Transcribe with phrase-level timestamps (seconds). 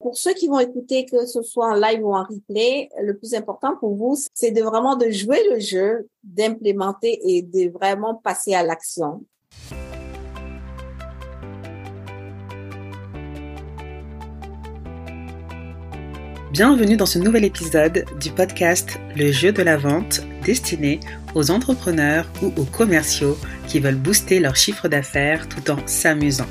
[0.00, 3.34] Pour ceux qui vont écouter, que ce soit en live ou en replay, le plus
[3.34, 8.54] important pour vous, c'est de vraiment de jouer le jeu, d'implémenter et de vraiment passer
[8.54, 9.22] à l'action.
[16.50, 21.00] Bienvenue dans ce nouvel épisode du podcast Le jeu de la vente destiné
[21.34, 23.36] aux entrepreneurs ou aux commerciaux
[23.68, 26.48] qui veulent booster leur chiffre d'affaires tout en s'amusant.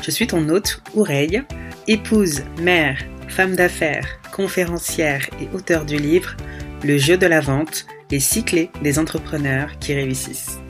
[0.00, 1.44] Je suis ton hôte, Oureille,
[1.88, 6.36] épouse, mère, femme d'affaires, conférencière et auteur du livre
[6.84, 8.44] Le jeu de la vente, les six
[8.82, 10.60] des entrepreneurs qui réussissent.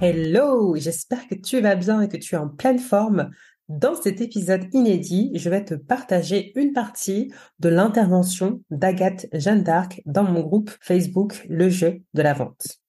[0.00, 3.30] Hello, j'espère que tu vas bien et que tu es en pleine forme.
[3.68, 10.00] Dans cet épisode inédit, je vais te partager une partie de l'intervention d'Agathe Jeanne d'Arc
[10.06, 12.79] dans mon groupe Facebook Le jeu de la vente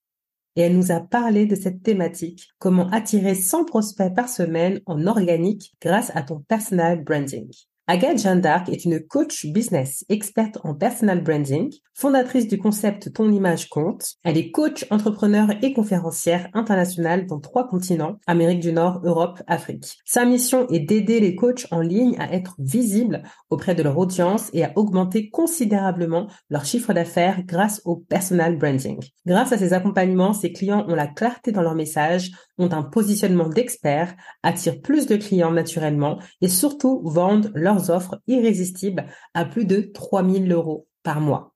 [0.55, 5.07] et elle nous a parlé de cette thématique, comment attirer 100 prospects par semaine en
[5.07, 7.49] organique grâce à ton personal branding.
[7.91, 13.29] Agathe Jeanne d'Arc est une coach business experte en personal branding, fondatrice du concept Ton
[13.29, 14.13] image compte.
[14.23, 19.97] Elle est coach, entrepreneur et conférencière internationale dans trois continents, Amérique du Nord, Europe, Afrique.
[20.05, 24.49] Sa mission est d'aider les coachs en ligne à être visibles auprès de leur audience
[24.53, 28.99] et à augmenter considérablement leur chiffre d'affaires grâce au personal branding.
[29.25, 33.49] Grâce à ces accompagnements, ses clients ont la clarté dans leur message, ont un positionnement
[33.49, 39.81] d'expert, attirent plus de clients naturellement et surtout vendent leurs offres irrésistibles à plus de
[39.93, 41.51] 3000 euros par mois.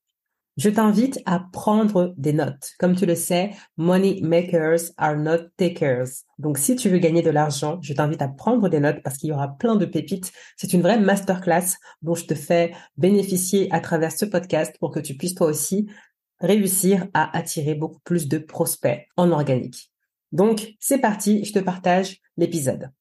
[0.57, 2.71] Je t'invite à prendre des notes.
[2.79, 6.07] Comme tu le sais, money makers are not takers.
[6.39, 9.29] Donc, si tu veux gagner de l'argent, je t'invite à prendre des notes parce qu'il
[9.29, 10.31] y aura plein de pépites.
[10.55, 15.01] C'est une vraie masterclass dont je te fais bénéficier à travers ce podcast pour que
[15.01, 15.87] tu puisses toi aussi
[16.39, 19.91] réussir à attirer beaucoup plus de prospects en organique.
[20.35, 22.91] Donc, c'est parti, je te partage l'épisode.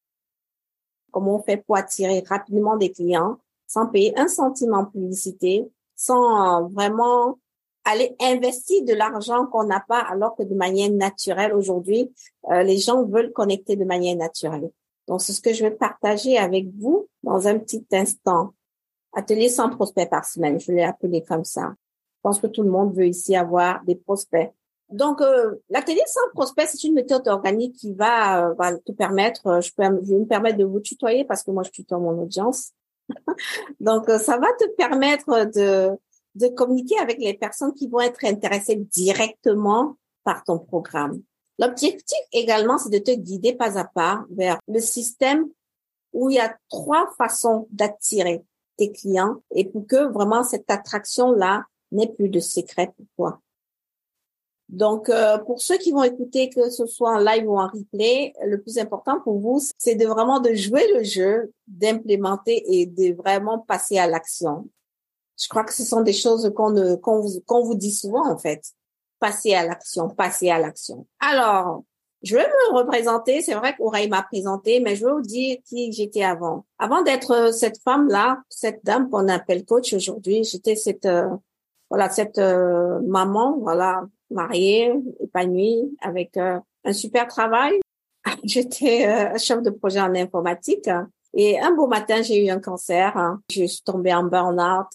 [1.10, 6.62] Comment on fait pour attirer rapidement des clients sans payer un centime en publicité, sans
[6.62, 7.40] euh, vraiment
[7.84, 12.14] aller investir de l'argent qu'on n'a pas alors que de manière naturelle aujourd'hui,
[12.52, 14.70] euh, les gens veulent connecter de manière naturelle.
[15.08, 18.54] Donc, c'est ce que je vais partager avec vous dans un petit instant.
[19.12, 21.74] Atelier sans prospects par semaine, je l'ai appelé comme ça.
[22.14, 24.52] Je pense que tout le monde veut ici avoir des prospects.
[24.90, 29.60] Donc, euh, l'atelier sans prospect, c'est une méthode organique qui va, euh, te permettre, euh,
[29.60, 32.22] je, peux, je vais me permettre de vous tutoyer parce que moi, je tutoie mon
[32.22, 32.72] audience.
[33.80, 35.90] Donc, euh, ça va te permettre de,
[36.34, 41.22] de communiquer avec les personnes qui vont être intéressées directement par ton programme.
[41.58, 45.48] L'objectif également, c'est de te guider pas à pas vers le système
[46.12, 48.42] où il y a trois façons d'attirer
[48.76, 53.40] tes clients et pour que vraiment cette attraction-là n'ait plus de secret pour toi.
[54.68, 58.32] Donc, euh, pour ceux qui vont écouter, que ce soit en live ou en replay,
[58.44, 63.14] le plus important pour vous, c'est de vraiment de jouer le jeu, d'implémenter et de
[63.14, 64.68] vraiment passer à l'action.
[65.40, 68.38] Je crois que ce sont des choses qu'on qu'on vous, qu'on vous dit souvent en
[68.38, 68.62] fait.
[69.18, 71.06] Passer à l'action, passer à l'action.
[71.20, 71.82] Alors,
[72.22, 73.42] je vais me représenter.
[73.42, 76.64] C'est vrai qu'Oreille m'a présenté, mais je vais vous dire qui j'étais avant.
[76.78, 81.28] Avant d'être cette femme-là, cette dame qu'on appelle coach aujourd'hui, j'étais cette euh,
[81.90, 87.80] voilà cette euh, maman, voilà mariée, épanouie, avec euh, un super travail.
[88.44, 90.88] J'étais euh, chef de projet en informatique.
[91.32, 93.14] Et un beau matin, j'ai eu un cancer.
[93.50, 94.86] Je suis tombée en burn-out,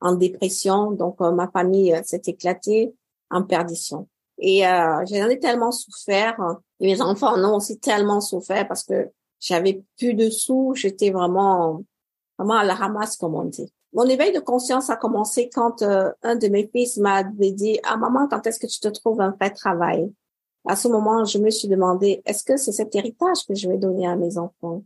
[0.00, 0.90] en dépression.
[0.90, 2.94] Donc, euh, ma famille s'est éclatée
[3.30, 4.08] en perdition.
[4.38, 6.36] Et j'en ai tellement souffert.
[6.80, 9.08] Et mes enfants en ont aussi tellement souffert parce que
[9.38, 10.74] j'avais plus de sous.
[10.74, 11.84] J'étais vraiment,
[12.36, 13.72] vraiment à la ramasse, comme on dit.
[13.94, 17.96] Mon éveil de conscience a commencé quand euh, un de mes fils m'a dit ah
[17.96, 20.12] maman quand est-ce que tu te trouves un vrai travail
[20.66, 23.78] à ce moment je me suis demandé est-ce que c'est cet héritage que je vais
[23.78, 24.82] donner à mes enfants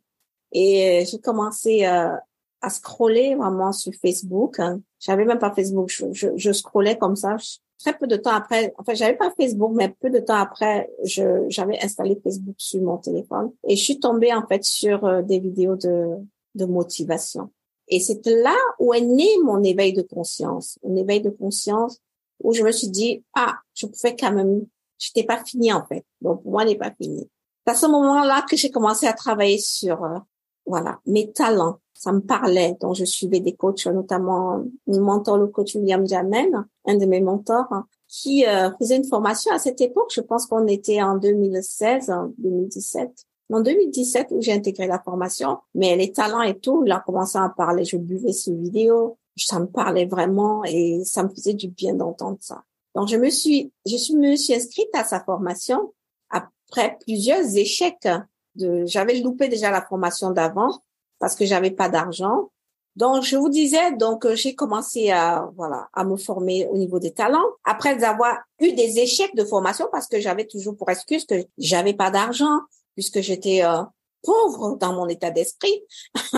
[0.52, 2.14] et euh, j'ai commencé euh,
[2.60, 4.60] à scroller vraiment sur Facebook
[5.00, 7.36] j'avais même pas Facebook je, je, je scrollais comme ça.
[7.78, 11.46] Très peu de temps après enfin j'avais pas Facebook mais peu de temps après je
[11.48, 13.52] j'avais installé Facebook sur mon téléphone.
[13.66, 16.16] Et je suis tombée en fait sur des vidéos de
[16.56, 17.50] de motivation
[17.88, 22.00] et c'est là où est né mon éveil de conscience, un éveil de conscience
[22.42, 24.66] où je me suis dit, ah, je pouvais quand même,
[24.98, 26.04] j'étais pas finie en fait.
[26.20, 27.28] Donc, pour moi, n'est pas fini.
[27.66, 30.18] C'est à ce moment-là que j'ai commencé à travailler sur, euh,
[30.66, 31.78] voilà, mes talents.
[31.94, 32.76] Ça me parlait.
[32.80, 37.20] Donc, je suivais des coachs, notamment mon mentor, le coach William Jamen, un de mes
[37.20, 40.12] mentors, hein, qui euh, faisait une formation à cette époque.
[40.14, 45.96] Je pense qu'on était en 2016, 2017 en 2017 où j'ai intégré la formation, mais
[45.96, 47.84] les talents et tout, il a commencé à parler.
[47.84, 52.38] Je buvais ses vidéos, ça me parlait vraiment et ça me faisait du bien d'entendre
[52.40, 52.62] ça.
[52.94, 55.92] Donc je me suis, je suis, me suis inscrite à sa formation
[56.30, 58.08] après plusieurs échecs.
[58.54, 60.82] De, j'avais loupé déjà la formation d'avant
[61.18, 62.50] parce que j'avais pas d'argent.
[62.96, 67.12] Donc, je vous disais, donc, j'ai commencé à, voilà, à me former au niveau des
[67.12, 67.46] talents.
[67.62, 71.94] Après avoir eu des échecs de formation, parce que j'avais toujours pour excuse que j'avais
[71.94, 72.58] pas d'argent,
[72.98, 73.84] puisque j'étais euh,
[74.24, 75.84] pauvre dans mon état d'esprit.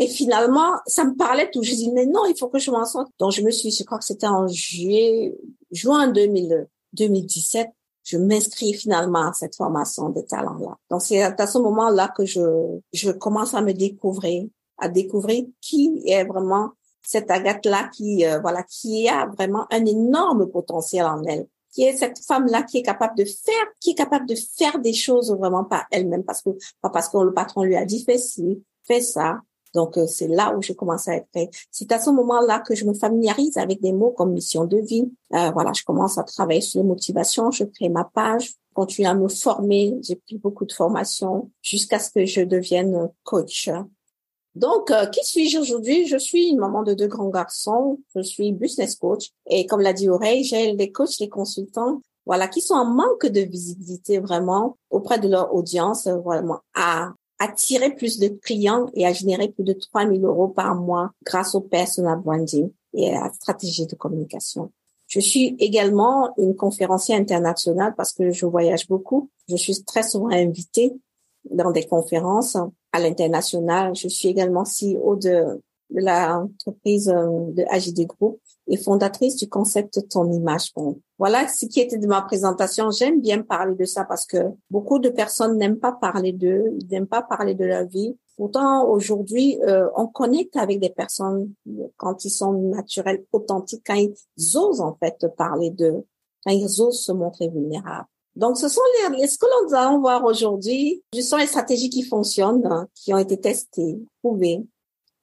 [0.00, 1.62] et finalement, ça me parlait tout.
[1.62, 3.08] Je dis, mais non, il faut que je m'en sorte.
[3.18, 5.36] Donc, je me suis, je crois que c'était en juillet,
[5.70, 7.68] juin 2000, 2017,
[8.04, 10.78] je m'inscris finalement à cette formation de talent-là.
[10.90, 12.40] Donc, c'est à ce moment-là que je,
[12.94, 14.46] je commence à me découvrir,
[14.78, 16.70] à découvrir qui est vraiment
[17.02, 21.96] cette Agathe-là qui, euh, voilà, qui a vraiment un énorme potentiel en elle qui est
[21.96, 25.64] cette femme-là qui est capable de faire, qui est capable de faire des choses vraiment
[25.64, 26.50] par elle-même, parce que
[26.80, 29.40] pas parce que le patron lui a dit fais ci, fais ça.
[29.74, 31.28] Donc euh, c'est là où je commence à être.
[31.70, 35.12] C'est à ce moment-là que je me familiarise avec des mots comme mission de vie.
[35.34, 39.14] Euh, voilà, je commence à travailler sur les motivations, je crée ma page, continue à
[39.14, 39.96] me former.
[40.02, 43.68] J'ai pris beaucoup de formations jusqu'à ce que je devienne coach
[44.54, 46.06] donc, euh, qui suis-je aujourd'hui?
[46.06, 48.00] Je suis une maman de deux grands garçons.
[48.14, 49.30] Je suis business coach.
[49.48, 53.26] Et comme l'a dit Aurélie, j'ai des coachs, des consultants, voilà, qui sont en manque
[53.26, 59.12] de visibilité vraiment auprès de leur audience, vraiment à attirer plus de clients et à
[59.12, 63.32] générer plus de 3 000 euros par mois grâce au personal branding et à la
[63.32, 64.72] stratégie de communication.
[65.06, 69.30] Je suis également une conférencière internationale parce que je voyage beaucoup.
[69.48, 70.92] Je suis très souvent invitée
[71.50, 72.56] dans des conférences
[72.92, 73.94] à l'international.
[73.94, 75.60] Je suis également CEO de,
[75.90, 80.72] de l'entreprise euh, de AGD Group et fondatrice du concept Ton Image
[81.18, 82.90] Voilà ce qui était de ma présentation.
[82.90, 84.38] J'aime bien parler de ça parce que
[84.70, 88.16] beaucoup de personnes n'aiment pas parler d'eux, n'aiment pas parler de leur vie.
[88.36, 91.52] Pourtant, aujourd'hui, euh, on connecte avec des personnes
[91.96, 94.14] quand ils sont naturels, authentiques, quand ils
[94.56, 96.04] osent en fait parler d'eux,
[96.44, 98.06] quand ils osent se montrer vulnérables.
[98.38, 98.80] Donc, ce sont
[99.10, 101.02] les, ce que nous allons voir aujourd'hui.
[101.12, 104.62] Ce sont les stratégies qui fonctionnent, hein, qui ont été testées, prouvées.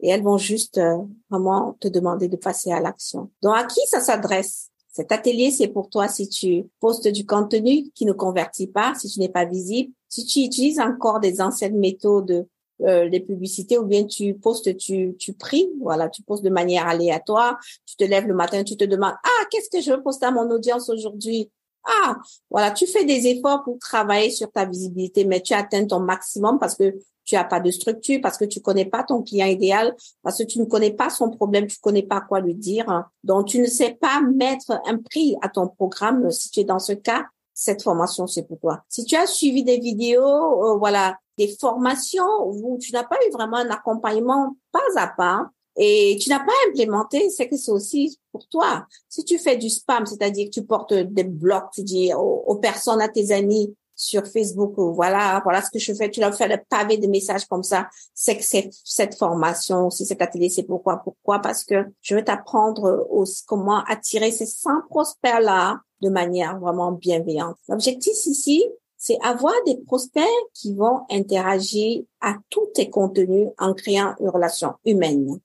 [0.01, 0.97] Et elles vont juste euh,
[1.29, 3.29] vraiment te demander de passer à l'action.
[3.41, 4.69] Donc, à qui ça s'adresse?
[4.91, 9.09] Cet atelier, c'est pour toi si tu postes du contenu qui ne convertit pas, si
[9.09, 12.45] tu n'es pas visible, si tu utilises encore des anciennes méthodes
[12.81, 16.85] euh, les publicités ou bien tu postes, tu, tu pries, voilà, tu postes de manière
[16.85, 20.25] aléatoire, tu te lèves le matin, tu te demandes, ah, qu'est-ce que je veux poster
[20.25, 21.49] à mon audience aujourd'hui?
[21.85, 22.17] Ah,
[22.49, 26.57] voilà, tu fais des efforts pour travailler sur ta visibilité, mais tu atteins ton maximum
[26.59, 26.95] parce que
[27.25, 30.43] tu as pas de structure, parce que tu connais pas ton client idéal, parce que
[30.43, 33.05] tu ne connais pas son problème, tu connais pas quoi lui dire.
[33.23, 36.31] Donc, tu ne sais pas mettre un prix à ton programme.
[36.31, 38.83] Si tu es dans ce cas, cette formation, c'est pour toi.
[38.89, 43.31] Si tu as suivi des vidéos, euh, voilà, des formations où tu n'as pas eu
[43.31, 48.17] vraiment un accompagnement pas à pas, et tu n'as pas implémenté, c'est que c'est aussi
[48.31, 48.85] pour toi.
[49.09, 53.01] Si tu fais du spam, c'est-à-dire que tu portes des blocs, tu dis aux, personnes,
[53.01, 56.57] à tes amis sur Facebook, voilà, voilà ce que je fais, tu leur fais le
[56.69, 60.97] pavé de messages comme ça, c'est que c'est cette formation, si cet atelier, c'est pourquoi,
[60.97, 63.07] pourquoi, parce que je vais t'apprendre
[63.47, 67.55] comment attirer ces 100 prospects-là de manière vraiment bienveillante.
[67.69, 68.65] L'objectif ici,
[68.97, 70.23] c'est avoir des prospects
[70.53, 75.39] qui vont interagir à tous tes contenus en créant une relation humaine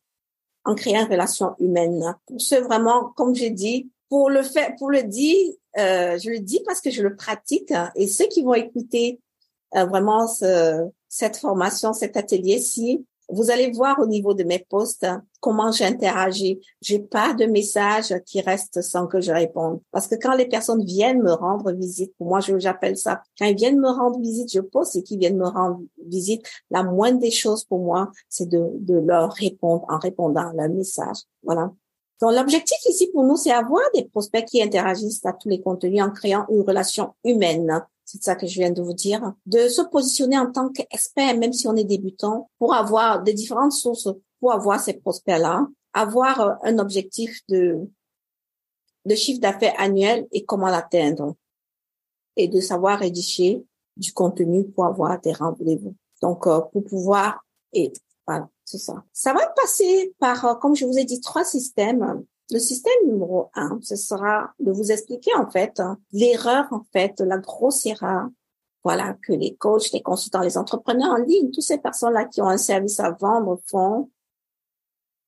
[0.70, 2.14] en créant une relation humaine.
[2.26, 6.40] Pour ce vraiment, comme j'ai dit, pour le faire, pour le dire, euh, je le
[6.40, 9.20] dis parce que je le pratique et ceux qui vont écouter
[9.76, 15.06] euh, vraiment ce, cette formation, cet atelier-ci, vous allez voir au niveau de mes posts
[15.40, 16.60] comment j'interagis.
[16.80, 19.80] J'ai pas de message qui reste sans que je réponde.
[19.90, 23.80] Parce que quand les personnes viennent me rendre visite, moi, j'appelle ça, quand ils viennent
[23.80, 27.64] me rendre visite, je pose et qu'ils viennent me rendre visite, la moindre des choses
[27.64, 31.18] pour moi, c'est de, de leur répondre en répondant à leur message.
[31.42, 31.72] Voilà.
[32.20, 36.02] Donc, l'objectif ici pour nous, c'est avoir des prospects qui interagissent à tous les contenus
[36.02, 39.82] en créant une relation humaine c'est ça que je viens de vous dire, de se
[39.82, 44.08] positionner en tant qu'expert, même si on est débutant, pour avoir des différentes sources,
[44.40, 47.88] pour avoir ces prospects-là, avoir euh, un objectif de,
[49.04, 51.36] de chiffre d'affaires annuel et comment l'atteindre,
[52.34, 53.64] et de savoir rédiger
[53.96, 55.94] du contenu pour avoir des rendez-vous.
[56.20, 57.92] Donc, euh, pour pouvoir, et
[58.26, 59.04] voilà, c'est ça.
[59.12, 63.50] Ça va passer par, euh, comme je vous ai dit, trois systèmes le système numéro
[63.54, 65.80] un, ce sera de vous expliquer en fait
[66.12, 68.28] l'erreur en fait, la grosse erreur,
[68.82, 72.48] voilà que les coachs, les consultants, les entrepreneurs en ligne, toutes ces personnes-là qui ont
[72.48, 74.10] un service à vendre font,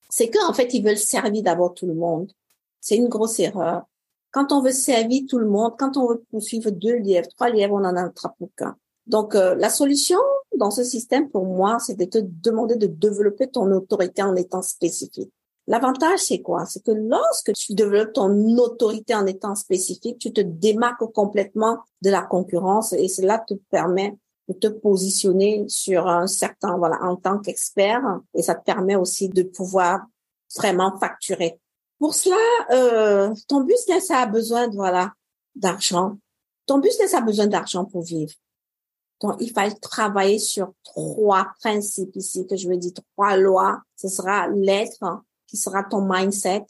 [0.09, 2.33] c'est qu'en fait ils veulent servir d'abord tout le monde.
[2.81, 3.85] C'est une grosse erreur.
[4.31, 7.75] Quand on veut servir tout le monde, quand on veut poursuivre deux lièvres, trois lièvres,
[7.75, 8.77] on en attrape aucun.
[9.07, 10.19] Donc euh, la solution
[10.57, 14.63] dans ce système pour moi, c'est de te demander de développer ton autorité en étant
[14.63, 15.33] spécifique.
[15.73, 16.67] L'avantage, c'est quoi?
[16.67, 22.11] C'est que lorsque tu développes ton autorité en étant spécifique, tu te démarques complètement de
[22.11, 27.39] la concurrence et cela te permet de te positionner sur un certain, voilà, en tant
[27.39, 28.03] qu'expert,
[28.35, 30.03] et ça te permet aussi de pouvoir
[30.59, 31.59] vraiment facturer.
[31.99, 32.37] Pour cela,
[32.73, 35.13] euh, ton business a besoin, voilà,
[35.55, 36.19] d'argent.
[36.67, 38.35] Ton business a besoin d'argent pour vivre.
[39.23, 43.81] Donc, il faut travailler sur trois principes ici, que je veux dire trois lois.
[43.97, 45.03] Ce sera l'être,
[45.53, 46.65] qui sera ton mindset,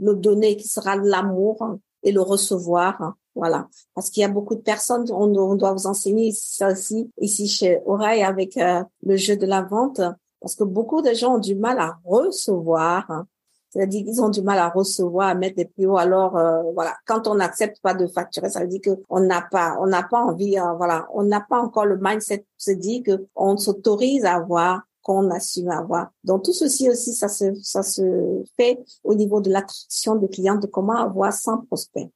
[0.00, 3.14] le donner, qui sera l'amour, et le recevoir.
[3.36, 3.68] Voilà.
[3.94, 7.80] Parce qu'il y a beaucoup de personnes, on, doit vous enseigner ça aussi, ici chez
[7.86, 10.00] Oreille avec euh, le jeu de la vente,
[10.40, 13.24] parce que beaucoup de gens ont du mal à recevoir.
[13.70, 15.98] C'est-à-dire qu'ils ont du mal à recevoir, à mettre des prix hauts.
[15.98, 19.76] Alors euh, voilà, quand on n'accepte pas de facturer, ça veut dire qu'on n'a pas,
[19.80, 23.26] on n'a pas envie, euh, voilà, on n'a pas encore le mindset se dire que
[23.36, 26.10] on s'autorise à avoir qu'on assume avoir.
[26.24, 30.56] Donc tout ceci aussi, ça se, ça se fait au niveau de l'attraction de clients,
[30.56, 32.08] de comment avoir 100 prospects.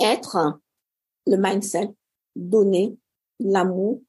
[0.00, 0.58] Être
[1.28, 1.90] le mindset,
[2.34, 2.96] donner
[3.38, 4.00] l'amour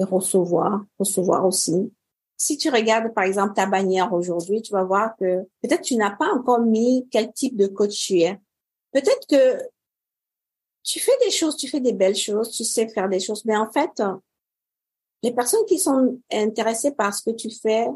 [0.00, 1.92] et recevoir, recevoir aussi.
[2.38, 6.16] Si tu regardes par exemple ta bannière aujourd'hui, tu vas voir que peut-être tu n'as
[6.16, 8.40] pas encore mis quel type de coach tu es.
[8.92, 9.62] Peut-être que
[10.82, 13.56] tu fais des choses, tu fais des belles choses, tu sais faire des choses, mais
[13.56, 14.02] en fait,
[15.26, 17.88] les personnes qui sont intéressées par ce que tu fais,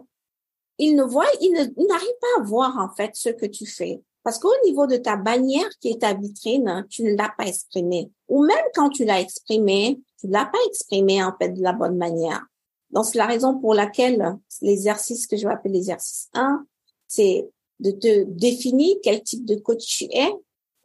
[0.78, 4.02] ils ne voient, ils n'arrivent pas à voir en fait ce que tu fais.
[4.24, 8.10] Parce qu'au niveau de ta bannière qui est ta vitrine, tu ne l'as pas exprimé.
[8.28, 11.72] Ou même quand tu l'as exprimé, tu ne l'as pas exprimé en fait de la
[11.72, 12.44] bonne manière.
[12.90, 16.66] Donc c'est la raison pour laquelle l'exercice que je vais appeler l'exercice 1,
[17.06, 20.32] c'est de te définir quel type de coach tu es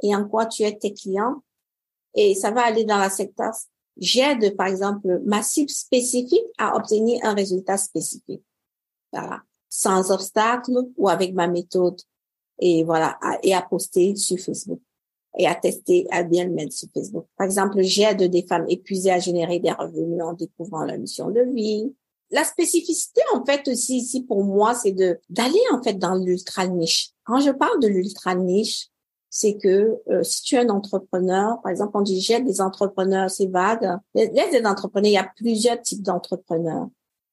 [0.04, 1.42] et en quoi tu es tes clients.
[2.14, 3.52] Et ça va aller dans la secteur
[3.98, 8.44] j'aide, par exemple, ma cible spécifique à obtenir un résultat spécifique.
[9.12, 9.42] Voilà.
[9.70, 12.00] Sans obstacle ou avec ma méthode.
[12.60, 13.18] Et voilà.
[13.44, 14.80] et à poster sur Facebook.
[15.38, 17.26] Et à tester, à bien le mettre sur Facebook.
[17.38, 21.42] Par exemple, j'aide des femmes épuisées à générer des revenus en découvrant la mission de
[21.42, 21.94] vie.
[22.32, 26.68] La spécificité, en fait, aussi ici, pour moi, c'est de, d'aller, en fait, dans l'ultra
[26.68, 27.10] niche.
[27.26, 28.90] Quand je parle de l'ultra niche,
[29.30, 33.30] c'est que euh, si tu es un entrepreneur, par exemple, on dit j'aide des entrepreneurs,
[33.30, 33.98] c'est vague.
[34.14, 36.88] L'aide des entrepreneurs, il y a plusieurs types d'entrepreneurs.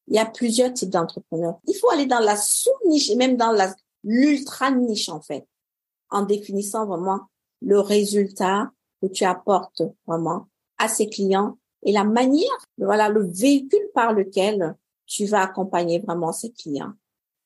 [0.09, 1.59] Il y a plusieurs types d'entrepreneurs.
[1.67, 3.73] Il faut aller dans la sous-niche et même dans la
[4.05, 5.47] l'ultra-niche, en fait,
[6.11, 7.21] en définissant vraiment
[7.61, 8.71] le résultat
[9.01, 14.77] que tu apportes vraiment à ses clients et la manière, voilà, le véhicule par lequel
[15.07, 16.93] tu vas accompagner vraiment ces clients.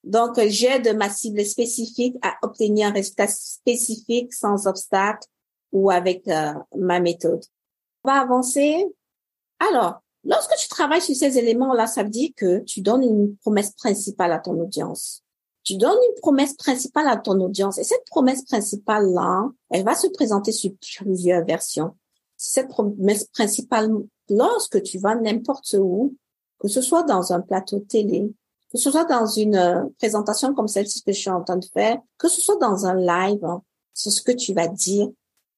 [0.06, 5.28] Donc, j'aide ma cible spécifique à obtenir un résultat spécifique sans obstacle
[5.72, 7.42] ou avec euh, ma méthode.
[8.04, 8.86] On va avancer.
[9.58, 13.72] Alors, lorsque tu travailles sur ces éléments-là, ça veut dire que tu donnes une promesse
[13.72, 15.24] principale à ton audience.
[15.64, 20.06] Tu donnes une promesse principale à ton audience et cette promesse principale-là, elle va se
[20.06, 20.70] présenter sur
[21.02, 21.96] plusieurs versions.
[22.36, 23.90] Cette promesse principale,
[24.30, 26.14] lorsque tu vas n'importe où,
[26.60, 28.32] que ce soit dans un plateau télé,
[28.76, 31.64] que ce soit dans une euh, présentation comme celle-ci que je suis en train de
[31.64, 33.62] faire, que ce soit dans un live, hein,
[33.94, 35.08] c'est ce que tu vas dire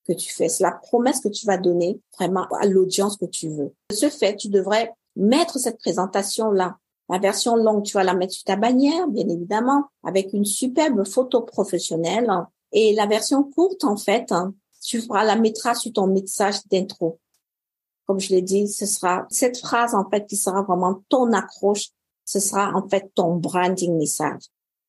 [0.06, 0.48] que tu fais.
[0.48, 3.74] C'est la promesse que tu vas donner vraiment à l'audience que tu veux.
[3.90, 6.76] De ce fait, tu devrais mettre cette présentation-là.
[7.08, 11.04] La version longue, tu vas la mettre sur ta bannière, bien évidemment, avec une superbe
[11.04, 12.30] photo professionnelle.
[12.70, 17.18] Et la version courte, en fait, hein, tu la mettras sur ton message d'intro.
[18.06, 21.90] Comme je l'ai dit, ce sera cette phrase, en fait, qui sera vraiment ton accroche
[22.28, 24.42] ce sera en fait ton branding message.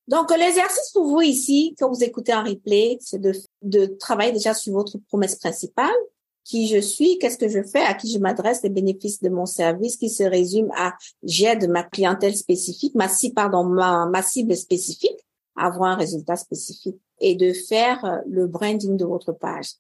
[0.10, 3.31] Donc, l'exercice pour vous ici, quand vous écoutez un replay, c'est de,
[3.62, 5.96] de travailler déjà sur votre promesse principale.
[6.43, 9.46] Qui je suis, qu'est-ce que je fais, à qui je m'adresse, les bénéfices de mon
[9.46, 14.58] service, qui se résume à j'aide ma clientèle spécifique, ma cible, pardon, ma, ma cible
[14.58, 15.19] spécifique
[15.55, 19.74] à avoir un résultat spécifique et de faire euh, le branding de votre page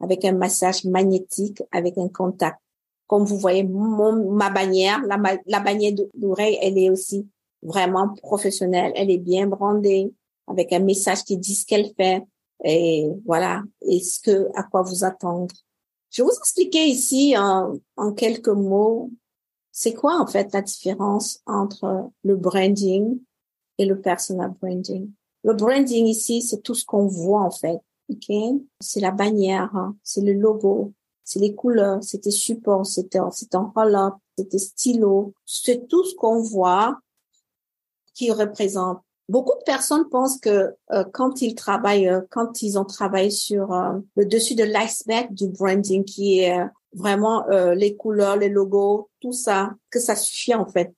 [0.00, 2.58] avec un message magnétique, avec un contact
[3.10, 7.28] comme vous voyez, mon, ma bannière, la, la bannière d'oreille, elle est aussi
[7.60, 8.92] vraiment professionnelle.
[8.94, 10.14] Elle est bien brandée
[10.46, 12.22] avec un message qui dit ce qu'elle fait
[12.62, 15.52] et voilà, et ce que, à quoi vous attendre.
[16.12, 19.10] Je vais vous expliquer ici en, en quelques mots,
[19.72, 23.18] c'est quoi en fait la différence entre le branding
[23.78, 25.10] et le personal branding.
[25.42, 27.80] Le branding ici, c'est tout ce qu'on voit en fait.
[28.08, 28.60] ok?
[28.78, 29.96] C'est la bannière, hein.
[30.04, 30.92] c'est le logo,
[31.30, 33.96] c'est les couleurs, c'était support, c'était c'était en roll
[34.36, 36.98] c'était stylo, c'est tout ce qu'on voit
[38.14, 38.98] qui représente.
[39.28, 43.72] Beaucoup de personnes pensent que euh, quand ils travaillent, euh, quand ils ont travaillé sur
[43.72, 46.58] euh, le dessus de l'iceberg du branding, qui est
[46.94, 47.46] vraiment
[47.76, 50.92] les couleurs, les logos, tout ça, que ça suffit en fait.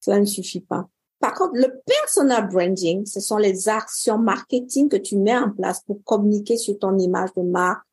[0.00, 0.86] Cela ne suffit pas.
[1.18, 5.80] Par contre, le personal branding, ce sont les actions marketing que tu mets en place
[5.80, 7.87] pour communiquer sur ton image de marque,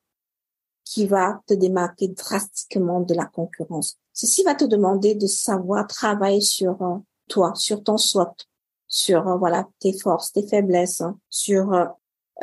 [0.86, 3.98] qui va te démarquer drastiquement de la concurrence.
[4.14, 8.32] Ceci va te demander de savoir travailler sur euh, toi, sur ton SWOT,
[8.88, 11.74] sur euh, voilà tes forces, tes faiblesses, hein, sur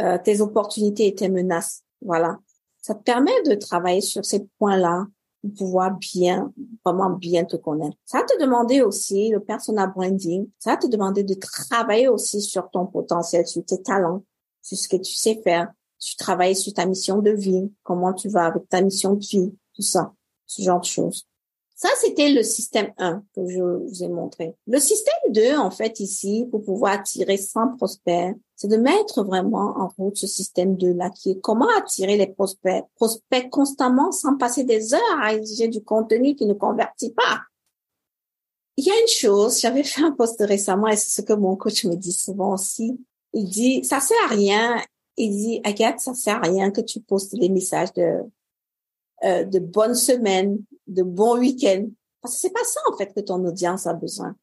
[0.00, 1.82] euh, tes opportunités et tes menaces.
[2.02, 2.38] Voilà,
[2.82, 5.06] ça te permet de travailler sur ces points-là
[5.40, 6.52] pour pouvoir bien,
[6.84, 7.96] vraiment bien te connaître.
[8.04, 10.48] Ça va te demander aussi le personal branding.
[10.58, 14.24] Ça va te demander de travailler aussi sur ton potentiel, sur tes talents,
[14.60, 15.72] sur ce que tu sais faire.
[16.04, 19.54] Tu travailles sur ta mission de vie, comment tu vas avec ta mission de vie,
[19.72, 20.12] tout ça,
[20.46, 21.28] ce genre de choses.
[21.76, 24.56] Ça, c'était le système 1 que je vous ai montré.
[24.66, 29.76] Le système 2, en fait, ici, pour pouvoir attirer 100 prospects, c'est de mettre vraiment
[29.78, 34.64] en route ce système 2-là, qui est comment attirer les prospects, prospects constamment sans passer
[34.64, 37.42] des heures à exiger du contenu qui ne convertit pas.
[38.76, 41.54] Il y a une chose, j'avais fait un post récemment et c'est ce que mon
[41.54, 42.98] coach me dit souvent aussi.
[43.32, 44.82] Il dit, ça sert à rien.
[45.16, 48.20] Il dit, Agathe, ça sert à rien que tu postes des messages de,
[49.24, 51.86] euh, de bonnes semaines, de bons week-ends.
[52.20, 54.34] Parce que c'est pas ça, en fait, que ton audience a besoin.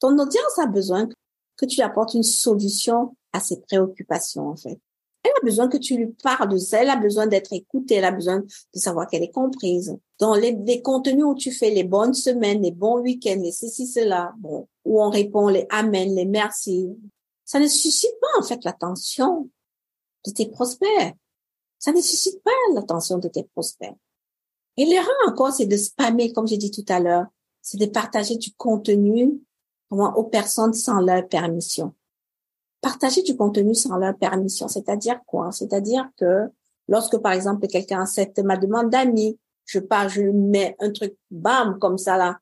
[0.00, 1.08] Ton audience a besoin
[1.56, 4.78] que tu apportes une solution à ses préoccupations, en fait.
[5.22, 6.82] Elle a besoin que tu lui parles de ça.
[6.82, 7.96] Elle a besoin d'être écoutée.
[7.96, 9.96] Elle a besoin de savoir qu'elle est comprise.
[10.18, 13.86] Dans les, les, contenus où tu fais les bonnes semaines, les bons week-ends, les ceci,
[13.86, 16.88] cela, bon, où on répond les amen, les merci,
[17.44, 19.48] ça ne suscite pas, en fait, l'attention
[20.30, 21.14] tes prospects.
[21.78, 23.94] Ça ne suscite pas l'attention de tes prospects.
[24.76, 27.26] Et l'erreur encore, c'est de spammer, comme j'ai dit tout à l'heure.
[27.62, 29.40] C'est de partager du contenu
[29.90, 31.94] aux personnes sans leur permission.
[32.80, 35.50] Partager du contenu sans leur permission, c'est-à-dire quoi?
[35.50, 36.48] C'est-à-dire que
[36.86, 41.78] lorsque, par exemple, quelqu'un accepte ma demande d'amis, je pars, je mets un truc, bam,
[41.78, 42.38] comme ça là,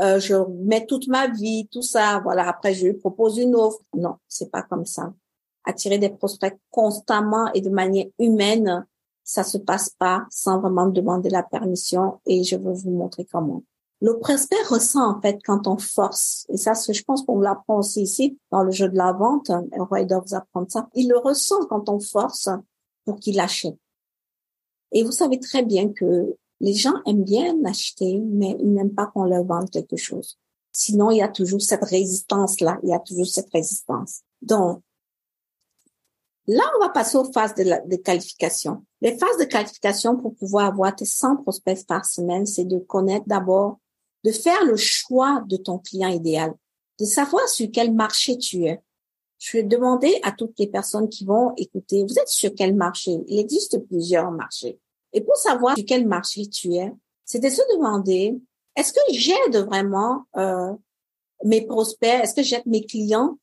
[0.00, 2.48] euh, je mets toute ma vie, tout ça, voilà.
[2.48, 3.80] Après, je lui propose une offre.
[3.94, 5.14] Non, c'est pas comme ça.
[5.66, 8.86] Attirer des prospects constamment et de manière humaine,
[9.24, 13.62] ça se passe pas sans vraiment demander la permission et je vais vous montrer comment.
[14.00, 18.02] Le prospect ressent en fait quand on force, et ça je pense qu'on l'apprend aussi
[18.02, 21.64] ici dans le jeu de la vente, Roy doit vous apprendre ça, il le ressent
[21.66, 22.48] quand on force
[23.04, 23.76] pour qu'il achète.
[24.92, 29.06] Et vous savez très bien que les gens aiment bien acheter, mais ils n'aiment pas
[29.06, 30.38] qu'on leur vende quelque chose.
[30.72, 34.20] Sinon, il y a toujours cette résistance-là, il y a toujours cette résistance.
[34.42, 34.82] Donc,
[36.48, 38.84] Là, on va passer aux phases de, qualification.
[39.00, 43.26] Les phases de qualification pour pouvoir avoir tes 100 prospects par semaine, c'est de connaître
[43.26, 43.80] d'abord,
[44.24, 46.54] de faire le choix de ton client idéal,
[47.00, 48.80] de savoir sur quel marché tu es.
[49.38, 53.18] Je vais demander à toutes les personnes qui vont écouter, vous êtes sur quel marché?
[53.26, 54.78] Il existe plusieurs marchés.
[55.12, 56.92] Et pour savoir sur quel marché tu es,
[57.24, 58.36] c'est de se demander,
[58.76, 60.72] est-ce que j'aide vraiment euh,
[61.44, 63.36] mes prospects, est-ce que j'aide mes clients?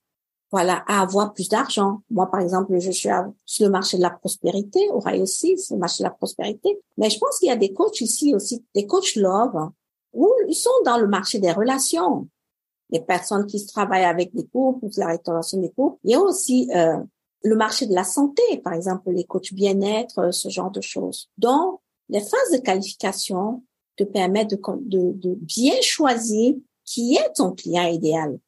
[0.54, 2.02] Voilà, à avoir plus d'argent.
[2.10, 3.08] Moi, par exemple, je suis
[3.44, 6.80] sur le marché de la prospérité, au aussi, c'est le marché de la prospérité.
[6.96, 9.70] Mais je pense qu'il y a des coachs ici aussi, des coachs love,
[10.12, 12.28] où ils sont dans le marché des relations.
[12.90, 15.98] Les personnes qui travaillent avec des couples, la restauration des couples.
[16.04, 16.98] Il y a aussi euh,
[17.42, 21.30] le marché de la santé, par exemple, les coachs bien-être, euh, ce genre de choses.
[21.36, 23.64] Donc, les phases de qualification
[23.96, 28.38] te permettent de, de, de bien choisir qui est ton client idéal.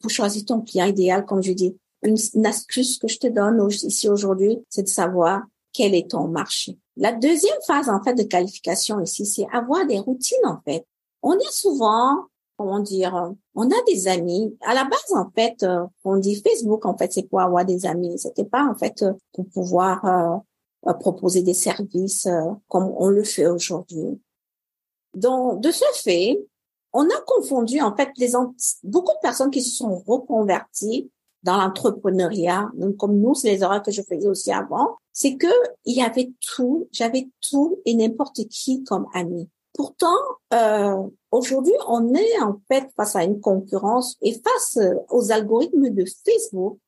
[0.00, 4.08] Pour choisir ton client idéal, comme je dis, une, astuce que je te donne ici
[4.08, 6.78] aujourd'hui, c'est de savoir quel est ton marché.
[6.96, 10.84] La deuxième phase, en fait, de qualification ici, c'est avoir des routines, en fait.
[11.22, 12.26] On est souvent,
[12.56, 14.56] comment dire, on a des amis.
[14.60, 17.86] À la base, en fait, euh, on dit Facebook, en fait, c'est pour avoir des
[17.86, 18.18] amis.
[18.18, 22.28] C'était pas, en fait, pour pouvoir euh, euh, proposer des services
[22.68, 24.20] comme on le fait aujourd'hui.
[25.14, 26.38] Donc, de ce fait,
[26.92, 28.32] on a confondu en fait les
[28.82, 31.10] beaucoup de personnes qui se sont reconverties
[31.42, 35.48] dans l'entrepreneuriat, comme nous, c'est les erreurs que je faisais aussi avant, c'est que
[35.84, 39.48] il y avait tout, j'avais tout et n'importe qui comme ami.
[39.74, 40.18] Pourtant,
[40.52, 44.78] euh, aujourd'hui, on est en fait face à une concurrence et face
[45.08, 46.78] aux algorithmes de Facebook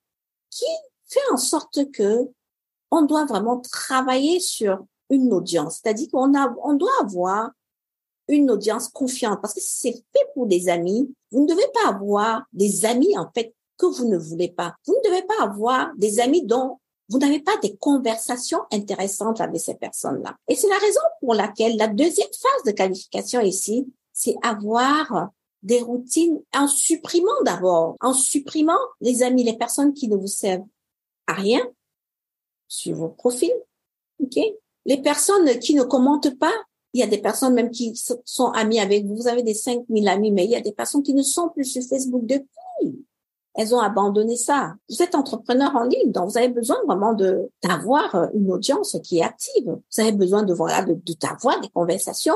[0.50, 0.66] qui
[1.06, 2.28] fait en sorte que
[2.90, 5.80] on doit vraiment travailler sur une audience.
[5.82, 7.50] C'est-à-dire qu'on a, on doit avoir
[8.28, 11.14] une audience confiante parce que c'est fait pour des amis.
[11.30, 14.74] Vous ne devez pas avoir des amis, en fait, que vous ne voulez pas.
[14.86, 16.78] Vous ne devez pas avoir des amis dont
[17.10, 20.36] vous n'avez pas des conversations intéressantes avec ces personnes-là.
[20.48, 25.30] Et c'est la raison pour laquelle la deuxième phase de qualification ici, c'est avoir
[25.62, 30.66] des routines en supprimant d'abord, en supprimant les amis, les personnes qui ne vous servent
[31.26, 31.60] à rien
[32.68, 33.54] sur vos profils,
[34.22, 34.38] ok?
[34.86, 36.52] Les personnes qui ne commentent pas
[36.94, 37.92] il y a des personnes même qui
[38.24, 39.16] sont amies avec vous.
[39.16, 41.64] Vous avez des 5000 amis, mais il y a des personnes qui ne sont plus
[41.64, 43.04] sur Facebook depuis.
[43.56, 44.74] Elles ont abandonné ça.
[44.88, 47.12] Vous êtes entrepreneur en ligne, donc vous avez besoin vraiment
[47.62, 49.66] d'avoir euh, une audience qui est active.
[49.66, 52.34] Vous avez besoin de voilà de d'avoir des conversations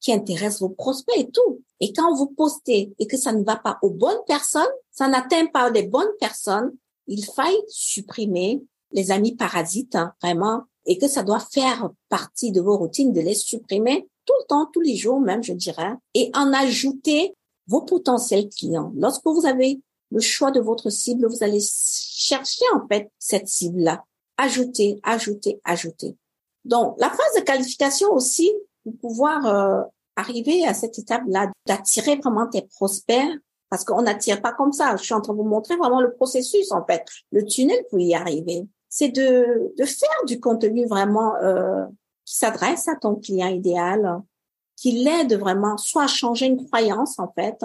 [0.00, 1.62] qui intéresse vos prospects et tout.
[1.80, 5.46] Et quand vous postez et que ça ne va pas aux bonnes personnes, ça n'atteint
[5.46, 6.72] pas les bonnes personnes,
[7.06, 12.60] il faille supprimer les amis parasites, hein, vraiment, et que ça doit faire partie de
[12.60, 16.30] vos routines de les supprimer tout le temps, tous les jours même, je dirais, et
[16.34, 17.34] en ajouter
[17.66, 18.92] vos potentiels clients.
[18.96, 24.04] Lorsque vous avez le choix de votre cible, vous allez chercher en fait cette cible-là.
[24.38, 26.16] Ajouter, ajouter, ajouter.
[26.64, 28.50] Donc, la phase de qualification aussi,
[28.84, 29.82] pour pouvoir euh,
[30.16, 33.28] arriver à cette étape-là, d'attirer vraiment tes prospects,
[33.70, 34.96] parce qu'on n'attire pas comme ça.
[34.96, 38.00] Je suis en train de vous montrer vraiment le processus, en fait, le tunnel pour
[38.00, 38.66] y arriver.
[38.98, 41.86] C'est de, de faire du contenu vraiment euh,
[42.24, 44.20] qui s'adresse à ton client idéal,
[44.74, 47.64] qui l'aide vraiment soit à changer une croyance, en fait,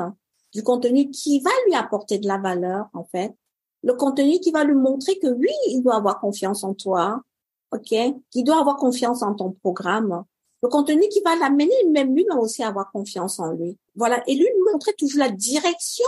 [0.54, 3.34] du contenu qui va lui apporter de la valeur, en fait,
[3.82, 7.24] le contenu qui va lui montrer que oui, il doit avoir confiance en toi,
[7.72, 7.96] ok,
[8.30, 10.24] qu'il doit avoir confiance en ton programme,
[10.62, 13.76] le contenu qui va l'amener même lui aussi avoir confiance en lui.
[13.96, 16.06] Voilà, et lui montrer toujours la direction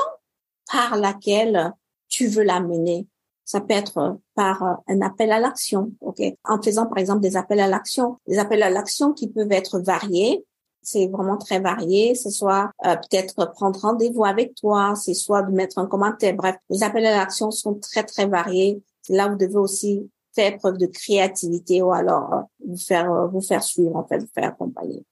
[0.71, 1.73] par laquelle
[2.09, 3.07] tu veux l'amener.
[3.45, 7.59] Ça peut être par un appel à l'action, ok, en faisant par exemple des appels
[7.59, 10.43] à l'action, des appels à l'action qui peuvent être variés,
[10.85, 12.15] c'est vraiment très varié.
[12.15, 16.35] Ce soit euh, peut-être prendre rendez-vous avec toi, c'est soit de mettre un commentaire.
[16.35, 18.81] Bref, les appels à l'action sont très très variés.
[19.09, 23.41] Là, vous devez aussi faire preuve de créativité ou alors euh, vous faire euh, vous
[23.41, 25.03] faire suivre en fait, vous faire accompagner.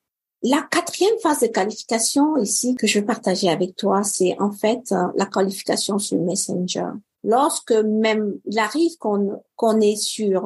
[0.44, 4.94] La quatrième phase de qualification ici que je vais partager avec toi, c'est en fait
[5.16, 6.90] la qualification sur Messenger.
[7.24, 10.44] Lorsque même il arrive qu'on qu'on est sur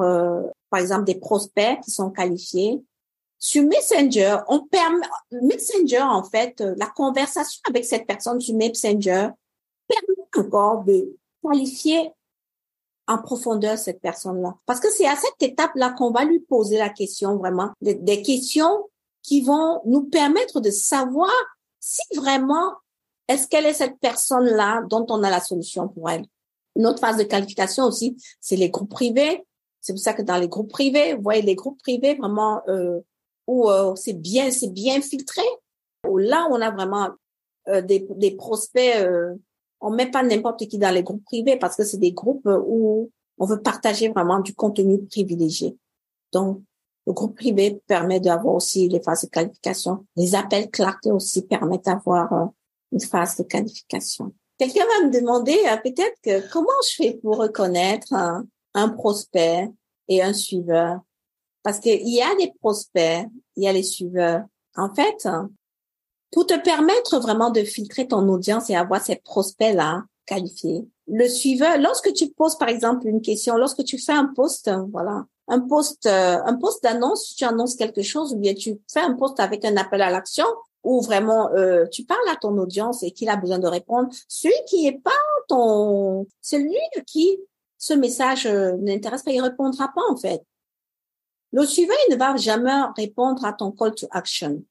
[0.70, 2.80] par exemple des prospects qui sont qualifiés,
[3.38, 9.28] sur Messenger, on permet, Messenger, en fait, euh, la conversation avec cette personne sur Messenger
[9.86, 12.12] permet encore de qualifier
[13.06, 14.56] en profondeur cette personne-là.
[14.66, 18.86] Parce que c'est à cette étape-là qu'on va lui poser la question vraiment, des, questions
[19.22, 21.30] qui vont nous permettre de savoir
[21.80, 22.74] si vraiment
[23.28, 26.26] est-ce qu'elle est cette personne-là dont on a la solution pour elle.
[26.78, 29.44] Une autre phase de qualification aussi, c'est les groupes privés.
[29.80, 33.00] C'est pour ça que dans les groupes privés, vous voyez les groupes privés vraiment euh,
[33.48, 35.42] où euh, c'est bien, c'est bien filtré.
[36.08, 37.10] Où là, on a vraiment
[37.68, 38.96] euh, des, des prospects.
[38.96, 39.34] Euh,
[39.80, 43.10] on met pas n'importe qui dans les groupes privés parce que c'est des groupes où
[43.38, 45.76] on veut partager vraiment du contenu privilégié.
[46.32, 46.62] Donc,
[47.06, 50.04] le groupe privé permet d'avoir aussi les phases de qualification.
[50.16, 52.50] Les appels clarté aussi permettent d'avoir
[52.92, 54.32] une phase de qualification.
[54.58, 58.12] Quelqu'un va me demander peut-être que comment je fais pour reconnaître
[58.74, 59.70] un prospect
[60.08, 61.00] et un suiveur?
[61.62, 64.42] Parce qu'il y a des prospects, il y a les suiveurs.
[64.76, 65.28] En fait,
[66.32, 71.78] pour te permettre vraiment de filtrer ton audience et avoir ces prospects-là qualifiés, le suiveur,
[71.78, 76.06] lorsque tu poses par exemple une question, lorsque tu fais un post, voilà, un post,
[76.06, 79.64] euh, un post d'annonce, tu annonces quelque chose ou bien tu fais un post avec
[79.64, 80.44] un appel à l'action
[80.84, 84.08] où vraiment euh, tu parles à ton audience et qu'il a besoin de répondre.
[84.28, 85.10] Celui qui est pas
[85.48, 87.38] ton, celui qui
[87.78, 90.42] ce message euh, n'intéresse pas, il répondra pas en fait.
[91.52, 94.62] Le suivant, il ne va jamais répondre à ton call to action.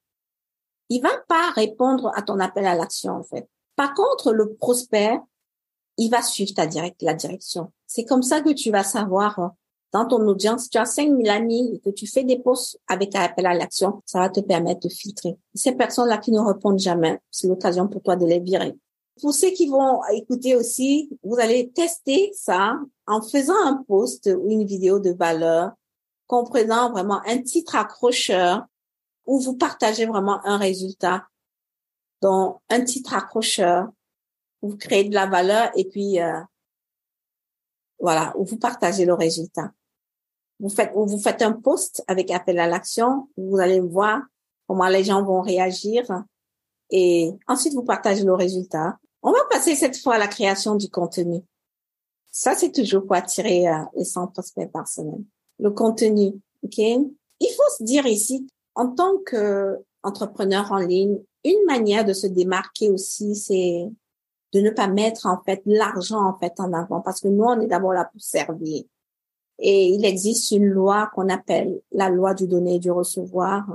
[0.89, 3.49] Il va pas répondre à ton appel à l'action, en fait.
[3.75, 5.19] Par contre, le prospect,
[5.97, 7.71] il va suivre ta direct, la direction.
[7.87, 9.47] C'est comme ça que tu vas savoir euh,
[9.93, 13.21] dans ton audience, tu as 5000 amis et que tu fais des posts avec un
[13.21, 15.37] appel à l'action, ça va te permettre de filtrer.
[15.55, 18.75] Ces personnes-là qui ne répondent jamais, c'est l'occasion pour toi de les virer.
[19.21, 22.75] Pour ceux qui vont écouter aussi, vous allez tester ça
[23.07, 25.71] en faisant un post ou une vidéo de valeur
[26.27, 28.65] comprenant vraiment un titre accrocheur
[29.25, 31.25] où vous partagez vraiment un résultat.
[32.21, 33.87] Donc, un titre accrocheur,
[34.61, 36.39] vous créez de la valeur et puis euh,
[37.99, 39.71] voilà, où vous partagez le résultat.
[40.59, 44.21] Vous faites, vous faites un post avec appel à l'action, vous allez voir
[44.67, 46.03] comment les gens vont réagir
[46.89, 48.97] et ensuite vous partagez le résultat.
[49.21, 51.41] On va passer cette fois à la création du contenu.
[52.31, 55.25] Ça, c'est toujours pour attirer euh, les 100 prospects par semaine
[55.59, 56.33] le contenu.
[56.63, 62.13] Ok, il faut se dire ici, en tant que entrepreneur en ligne, une manière de
[62.13, 63.87] se démarquer aussi, c'est
[64.53, 67.59] de ne pas mettre en fait l'argent en fait en avant, parce que nous on
[67.59, 68.83] est d'abord là pour servir.
[69.59, 73.65] Et il existe une loi qu'on appelle la loi du donner et du recevoir,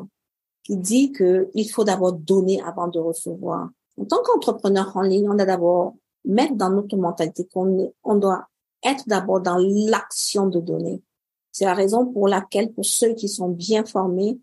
[0.65, 3.69] qui dit que il faut d'abord donner avant de recevoir.
[4.01, 8.47] En tant qu'entrepreneur en ligne, on a d'abord mettre dans notre mentalité qu'on on doit
[8.85, 11.03] être d'abord dans l'action de donner.
[11.51, 14.41] C'est la raison pour laquelle, pour ceux qui sont bien formés,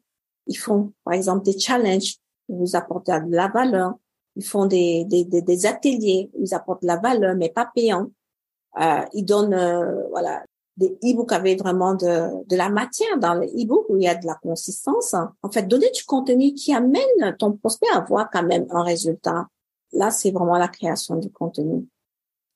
[0.48, 3.96] ils font, par exemple, des challenges où vous apportez de la valeur.
[4.40, 8.10] Ils font des, des, des, ateliers où ils apportent la valeur, mais pas payant.
[8.80, 10.46] Euh, ils donnent, euh, voilà,
[10.78, 14.16] des e-books avec vraiment de, de la matière dans les e-books où il y a
[14.16, 15.14] de la consistance.
[15.44, 19.46] En fait, donner du contenu qui amène ton prospect à voir quand même un résultat.
[19.92, 21.86] Là, c'est vraiment la création du contenu.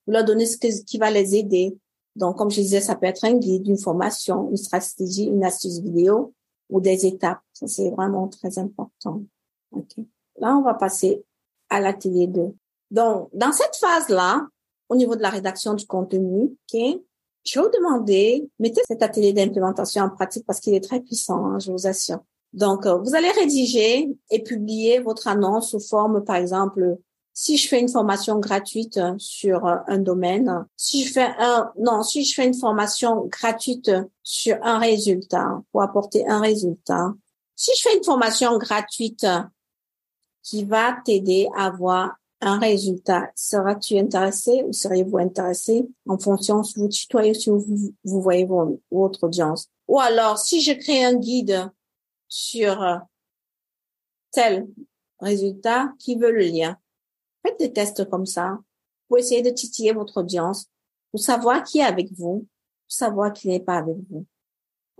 [0.08, 1.78] Vous leur donnez ce qui va les aider.
[2.16, 5.82] Donc, comme je disais, ça peut être un guide, une formation, une stratégie, une astuce
[5.82, 6.34] vidéo
[6.70, 7.42] ou des étapes.
[7.52, 9.22] Ça, c'est vraiment très important.
[9.74, 10.08] Okay.
[10.40, 11.26] Là, on va passer
[11.74, 12.54] à l'atelier 2.
[12.92, 14.48] Donc, dans cette phase-là,
[14.90, 16.80] au niveau de la rédaction du contenu, ok,
[17.46, 21.46] je vais vous demander, mettez cet atelier d'implémentation en pratique parce qu'il est très puissant,
[21.46, 22.20] hein, je vous assure.
[22.54, 26.98] Donc, euh, vous allez rédiger et publier votre annonce sous forme, par exemple,
[27.34, 32.04] si je fais une formation gratuite sur euh, un domaine, si je fais un, non,
[32.04, 33.90] si je fais une formation gratuite
[34.22, 37.14] sur un résultat pour apporter un résultat,
[37.56, 39.26] si je fais une formation gratuite
[40.44, 43.32] qui va t'aider à avoir un résultat.
[43.36, 48.46] Seras-tu intéressé ou seriez-vous intéressé en fonction si vous tutoyez, si vous, voyez
[48.92, 49.70] votre audience?
[49.88, 51.72] Ou alors, si je crée un guide
[52.28, 52.98] sur euh,
[54.32, 54.68] tel
[55.20, 56.78] résultat, qui veut le lien?
[57.46, 58.60] Faites des tests comme ça
[59.08, 60.68] pour essayer de titiller votre audience,
[61.12, 62.48] pour savoir qui est avec vous,
[62.86, 64.26] pour savoir qui n'est pas avec vous.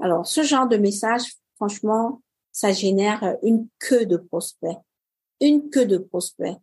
[0.02, 1.24] Alors, ce genre de message,
[1.56, 4.78] franchement, ça génère une queue de prospects.
[5.44, 6.56] Une queue de prospects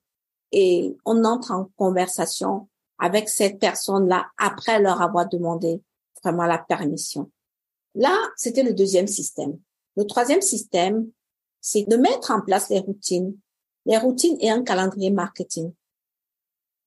[0.53, 5.83] et on entre en conversation avec cette personne-là après leur avoir demandé
[6.23, 7.31] vraiment la permission.
[7.95, 9.59] Là, c'était le deuxième système.
[9.97, 11.11] Le troisième système,
[11.61, 13.37] c'est de mettre en place les routines,
[13.85, 15.75] les routines et un calendrier marketing.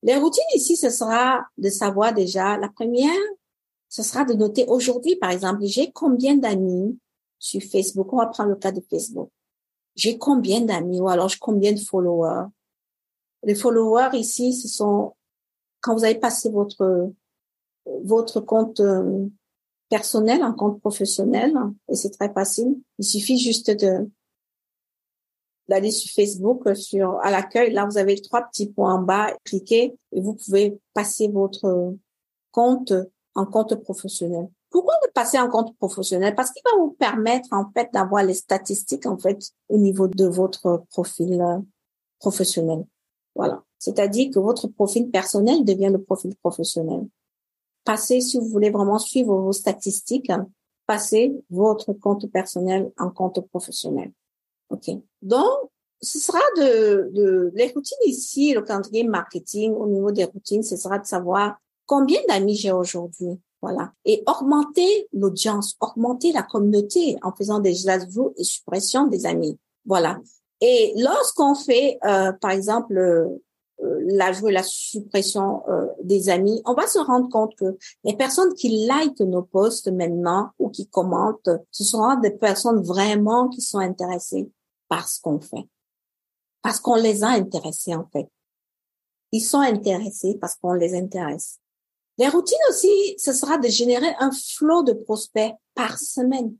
[0.02, 3.10] Les routines ici, ce sera de savoir déjà, la première,
[3.88, 6.98] ce sera de noter aujourd'hui, par exemple, j'ai combien d'amis
[7.38, 8.12] sur Facebook.
[8.12, 9.30] On va prendre le cas de Facebook.
[9.94, 12.46] J'ai combien d'amis ou alors combien de followers?
[13.42, 15.14] Les followers ici, ce sont
[15.80, 17.12] quand vous avez passé votre
[18.02, 19.26] votre compte euh,
[19.90, 21.54] personnel, un compte professionnel,
[21.88, 22.80] et c'est très facile.
[22.98, 24.10] Il suffit juste de
[25.68, 27.72] d'aller sur Facebook, sur à l'accueil.
[27.72, 31.94] Là, vous avez trois petits points en bas, cliquez et vous pouvez passer votre
[32.50, 32.92] compte
[33.34, 34.48] en compte professionnel.
[34.74, 36.34] Pourquoi ne passer en compte professionnel?
[36.34, 40.24] Parce qu'il va vous permettre en fait d'avoir les statistiques en fait au niveau de
[40.24, 41.60] votre profil euh,
[42.18, 42.84] professionnel.
[43.36, 43.62] Voilà.
[43.78, 47.06] C'est-à-dire que votre profil personnel devient le profil professionnel.
[47.84, 50.32] Passez, si vous voulez vraiment suivre vos statistiques,
[50.86, 54.10] passez votre compte personnel en compte professionnel.
[54.70, 54.90] OK.
[55.22, 55.70] Donc,
[56.02, 60.76] ce sera de, de les routines ici, le calendrier marketing au niveau des routines, ce
[60.76, 63.38] sera de savoir combien d'amis j'ai aujourd'hui.
[63.64, 63.92] Voilà.
[64.04, 69.58] Et augmenter l'audience, augmenter la communauté en faisant des ajouts et suppression des amis.
[69.86, 70.18] Voilà.
[70.60, 73.38] Et lorsqu'on fait, euh, par exemple, euh,
[74.04, 78.52] l'ajout et la suppression euh, des amis, on va se rendre compte que les personnes
[78.52, 83.78] qui likent nos posts maintenant ou qui commentent, ce seront des personnes vraiment qui sont
[83.78, 84.50] intéressées
[84.88, 85.66] par ce qu'on fait.
[86.60, 88.28] Parce qu'on les a intéressés, en fait.
[89.32, 91.60] Ils sont intéressés parce qu'on les intéresse.
[92.18, 96.56] Les routines aussi, ce sera de générer un flot de prospects par semaine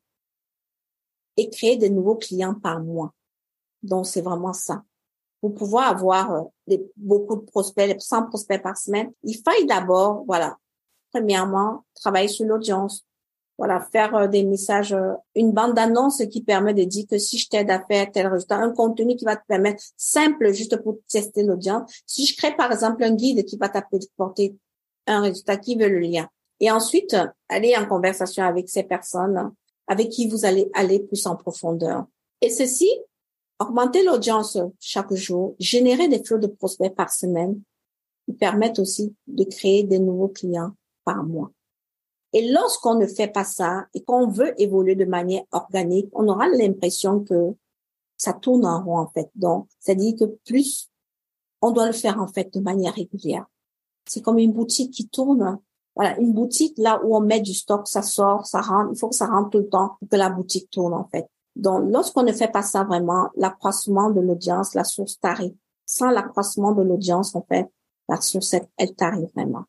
[1.37, 3.12] et créer de nouveaux clients par mois.
[3.83, 4.83] Donc, c'est vraiment ça.
[5.40, 10.57] Pour pouvoir avoir euh, beaucoup de prospects, 100 prospects par semaine, il faille d'abord, voilà,
[11.12, 13.05] premièrement, travailler sur l'audience.
[13.57, 17.38] Voilà, faire euh, des messages, euh, une bande d'annonces qui permet de dire que si
[17.38, 20.99] je t'aide à faire tel résultat, un contenu qui va te permettre simple juste pour
[21.09, 22.03] tester l'audience.
[22.05, 24.57] Si je crée par exemple un guide qui va t'apporter
[25.07, 26.29] un résultat, qui veut le lien.
[26.61, 27.17] Et ensuite,
[27.49, 29.53] aller en conversation avec ces personnes
[29.87, 32.07] avec qui vous allez aller plus en profondeur.
[32.40, 32.88] Et ceci
[33.61, 37.62] Augmenter l'audience chaque jour, générer des flots de prospects par semaine,
[38.40, 40.73] permettent aussi de créer des nouveaux clients
[41.05, 41.53] par mois.
[42.33, 46.49] Et lorsqu'on ne fait pas ça et qu'on veut évoluer de manière organique, on aura
[46.49, 47.55] l'impression que
[48.17, 49.31] ça tourne en rond en fait.
[49.37, 50.90] Donc, c'est-à-dire que plus
[51.62, 53.47] on doit le faire en fait de manière régulière.
[54.07, 55.59] C'est comme une boutique qui tourne.
[55.97, 58.90] Voilà, une boutique là où on met du stock, ça sort, ça rentre.
[58.93, 61.29] Il faut que ça rentre tout le temps pour que la boutique tourne en fait.
[61.57, 65.57] Donc, lorsqu'on ne fait pas ça vraiment, l'accroissement de l'audience, la source tarie.
[65.87, 67.71] Sans l'accroissement de l'audience, en fait,
[68.09, 69.64] la source, elle tarie vraiment.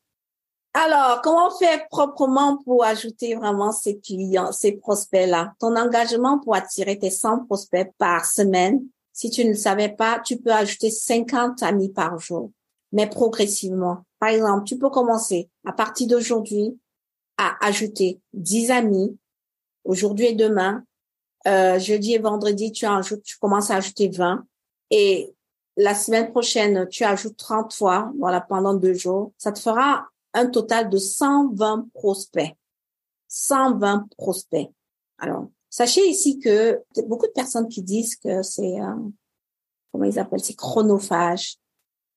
[0.74, 5.54] Alors, comment faire proprement pour ajouter vraiment ces clients, ces prospects-là?
[5.58, 10.20] Ton engagement pour attirer tes 100 prospects par semaine, si tu ne le savais pas,
[10.22, 12.50] tu peux ajouter 50 amis par jour,
[12.92, 14.04] mais progressivement.
[14.18, 16.78] Par exemple, tu peux commencer à partir d'aujourd'hui
[17.36, 19.18] à ajouter 10 amis
[19.84, 20.84] aujourd'hui et demain
[21.46, 24.44] euh, jeudi et vendredi, tu ajoutes, tu commences à ajouter 20.
[24.90, 25.32] Et
[25.76, 29.32] la semaine prochaine, tu ajoutes 30 fois, voilà, pendant deux jours.
[29.38, 32.56] Ça te fera un total de 120 prospects.
[33.28, 34.70] 120 prospects.
[35.18, 38.94] Alors, sachez ici que beaucoup de personnes qui disent que c'est, euh,
[39.92, 41.58] comment ils appellent, c'est chronophage.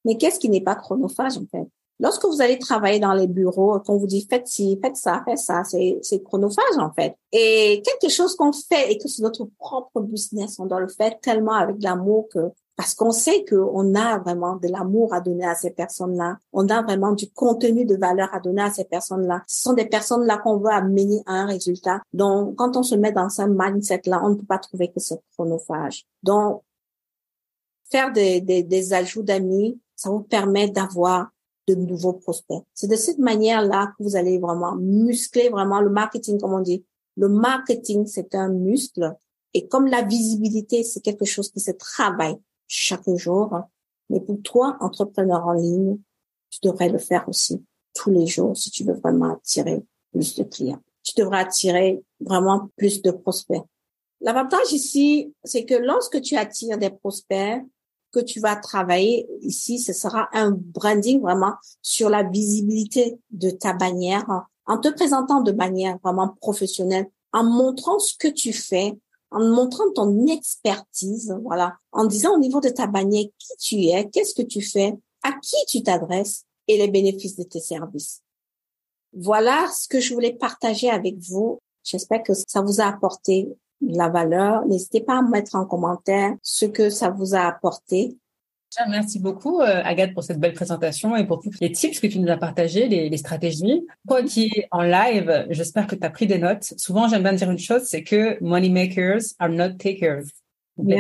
[0.06, 1.68] Mais qu'est-ce qui n'est pas chronophage en fait?
[2.00, 5.38] Lorsque vous allez travailler dans les bureaux, qu'on vous dit faites ci, faites ça, faites
[5.38, 7.16] ça, c'est, chronophage en fait.
[7.32, 11.20] Et quelque chose qu'on fait et que c'est notre propre business, on doit le faire
[11.20, 12.40] tellement avec l'amour que
[12.78, 16.38] parce qu'on sait qu'on a vraiment de l'amour à donner à ces personnes-là.
[16.54, 19.44] On a vraiment du contenu de valeur à donner à ces personnes-là.
[19.48, 22.00] Ce sont des personnes-là qu'on veut amener à un résultat.
[22.14, 25.20] Donc, quand on se met dans ce mindset-là, on ne peut pas trouver que c'est
[25.34, 26.06] chronophage.
[26.24, 26.62] Donc,
[27.92, 31.32] faire des, des, des ajouts d'amis, ça vous permet d'avoir
[31.76, 32.64] de nouveaux prospects.
[32.74, 36.84] C'est de cette manière-là que vous allez vraiment muscler vraiment le marketing, comme on dit.
[37.16, 39.16] Le marketing, c'est un muscle.
[39.54, 43.60] Et comme la visibilité, c'est quelque chose qui se travaille chaque jour.
[44.10, 45.98] Mais pour toi, entrepreneur en ligne,
[46.50, 50.44] tu devrais le faire aussi tous les jours si tu veux vraiment attirer plus de
[50.44, 50.82] clients.
[51.04, 53.62] Tu devrais attirer vraiment plus de prospects.
[54.22, 57.62] L'avantage ici, c'est que lorsque tu attires des prospects,
[58.12, 63.74] que tu vas travailler ici, ce sera un branding vraiment sur la visibilité de ta
[63.74, 64.26] bannière
[64.66, 68.98] en te présentant de manière vraiment professionnelle, en montrant ce que tu fais,
[69.32, 74.08] en montrant ton expertise, voilà, en disant au niveau de ta bannière qui tu es,
[74.10, 74.94] qu'est-ce que tu fais,
[75.24, 78.22] à qui tu t'adresses et les bénéfices de tes services.
[79.14, 81.60] Voilà ce que je voulais partager avec vous.
[81.84, 83.50] J'espère que ça vous a apporté
[83.82, 84.66] de la valeur.
[84.66, 88.18] N'hésitez pas à mettre en commentaire ce que ça vous a apporté.
[88.88, 92.20] Merci beaucoup, euh, Agathe, pour cette belle présentation et pour tous les tips que tu
[92.20, 93.86] nous as partagés, les, les stratégies.
[94.08, 96.74] Toi qui es en live, j'espère que tu as pris des notes.
[96.78, 100.24] Souvent, j'aime bien dire une chose, c'est que money makers are not takers.
[100.78, 100.96] Il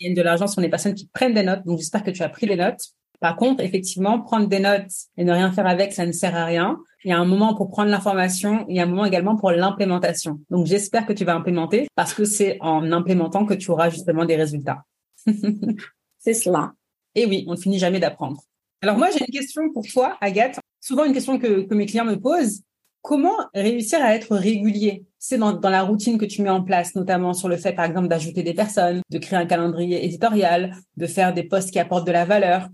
[0.00, 1.64] y a de l'argent sont des personnes qui prennent des notes.
[1.64, 2.82] Donc, j'espère que tu as pris des notes.
[3.20, 6.44] Par contre, effectivement, prendre des notes et ne rien faire avec, ça ne sert à
[6.44, 6.78] rien.
[7.04, 9.52] Il y a un moment pour prendre l'information, il y a un moment également pour
[9.52, 10.40] l'implémentation.
[10.50, 14.24] Donc, j'espère que tu vas implémenter parce que c'est en implémentant que tu auras justement
[14.24, 14.84] des résultats.
[16.18, 16.72] c'est cela.
[17.14, 18.42] Et oui, on ne finit jamais d'apprendre.
[18.82, 20.58] Alors moi, j'ai une question pour toi, Agathe.
[20.80, 22.62] Souvent, une question que, que mes clients me posent.
[23.00, 25.04] Comment réussir à être régulier?
[25.18, 27.84] C'est dans, dans la routine que tu mets en place, notamment sur le fait, par
[27.84, 32.06] exemple, d'ajouter des personnes, de créer un calendrier éditorial, de faire des posts qui apportent
[32.06, 32.68] de la valeur.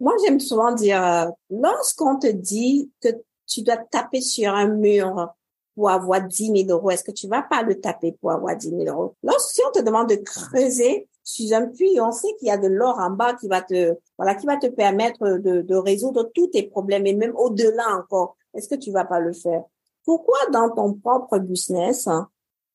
[0.00, 3.08] Moi, j'aime souvent dire, euh, lorsqu'on te dit que
[3.46, 5.28] tu dois taper sur un mur
[5.74, 8.70] pour avoir 10 000 euros, est-ce que tu vas pas le taper pour avoir 10
[8.70, 9.16] 000 euros?
[9.22, 12.68] Lorsque on te demande de creuser sur un puits, on sait qu'il y a de
[12.68, 16.48] l'or en bas qui va te, voilà, qui va te permettre de, de résoudre tous
[16.48, 18.36] tes problèmes et même au-delà encore.
[18.54, 19.64] Est-ce que tu vas pas le faire?
[20.04, 22.08] Pourquoi dans ton propre business,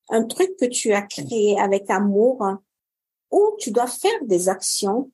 [0.09, 2.43] un truc que tu as créé avec amour,
[3.31, 5.11] où tu dois faire des actions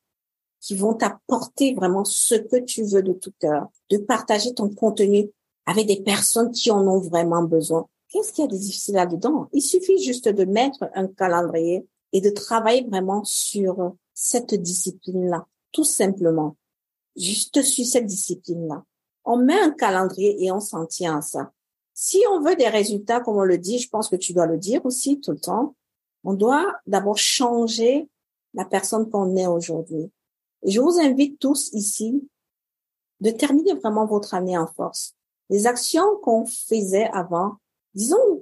[0.61, 5.29] qui vont t'apporter vraiment ce que tu veux de tout cœur, de partager ton contenu
[5.65, 7.87] avec des personnes qui en ont vraiment besoin.
[8.09, 9.49] Qu'est-ce qu'il y a de difficile là-dedans?
[9.51, 15.83] Il suffit juste de mettre un calendrier et de travailler vraiment sur cette discipline-là, tout
[15.83, 16.55] simplement.
[17.15, 18.83] Juste sur cette discipline-là.
[19.25, 21.51] On met un calendrier et on s'en tient à ça.
[21.93, 24.57] Si on veut des résultats, comme on le dit, je pense que tu dois le
[24.57, 25.75] dire aussi tout le temps,
[26.23, 28.09] on doit d'abord changer
[28.53, 30.11] la personne qu'on est aujourd'hui.
[30.63, 32.27] Je vous invite tous ici
[33.21, 35.14] de terminer vraiment votre année en force.
[35.49, 37.57] Les actions qu'on faisait avant,
[37.93, 38.41] disons,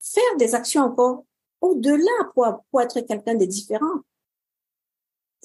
[0.00, 1.24] faire des actions encore
[1.60, 4.00] au-delà pour, pour être quelqu'un de différent.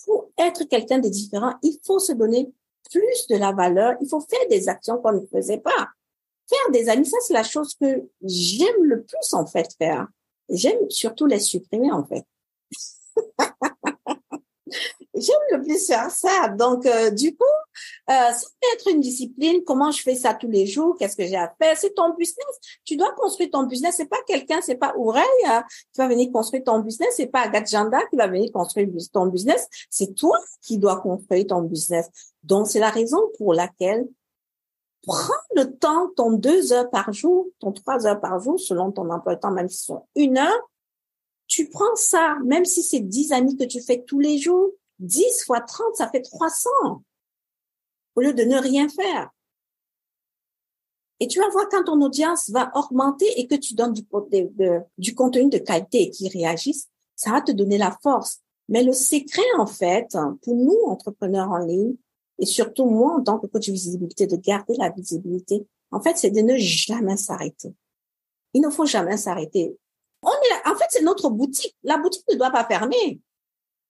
[0.06, 2.52] Pour être quelqu'un de différent, il faut se donner
[2.92, 5.90] plus de la valeur, il faut faire des actions qu'on ne faisait pas.
[6.50, 10.08] Faire des amis, ça c'est la chose que j'aime le plus en fait faire.
[10.50, 12.26] J'aime surtout les supprimer en fait.
[15.20, 16.50] J'aime le plus faire ça.
[16.50, 17.44] Donc, euh, du coup,
[18.10, 19.64] euh, ça peut être une discipline.
[19.66, 20.96] Comment je fais ça tous les jours?
[20.98, 21.76] Qu'est-ce que j'ai à faire?
[21.76, 22.46] C'est ton business.
[22.86, 23.96] Tu dois construire ton business.
[23.98, 25.62] C'est pas quelqu'un, c'est pas Oreille euh,
[25.94, 27.14] qui va venir construire ton business.
[27.16, 29.68] C'est pas Agathe Janda qui va venir construire ton business.
[29.90, 32.10] C'est toi qui dois construire ton business.
[32.44, 34.08] Donc, c'est la raison pour laquelle
[35.06, 39.10] prends le temps, ton deux heures par jour, ton trois heures par jour, selon ton
[39.10, 40.70] emploi de temps, même si sont une heure,
[41.48, 45.44] tu prends ça, même si c'est dix amis que tu fais tous les jours, 10
[45.46, 46.70] fois 30, ça fait 300
[48.16, 49.30] au lieu de ne rien faire.
[51.20, 55.50] Et tu vas voir quand ton audience va augmenter et que tu donnes du, contenu
[55.50, 58.42] de qualité et qu'ils réagissent, ça va te donner la force.
[58.70, 61.96] Mais le secret, en fait, pour nous, entrepreneurs en ligne,
[62.40, 66.18] et surtout moi, en tant que coach de visibilité, de garder la visibilité, en fait,
[66.18, 67.74] c'est de ne jamais s'arrêter.
[68.54, 69.76] Il ne faut jamais s'arrêter.
[70.22, 71.76] On est en fait, c'est notre boutique.
[71.84, 73.22] La boutique ne doit pas fermer.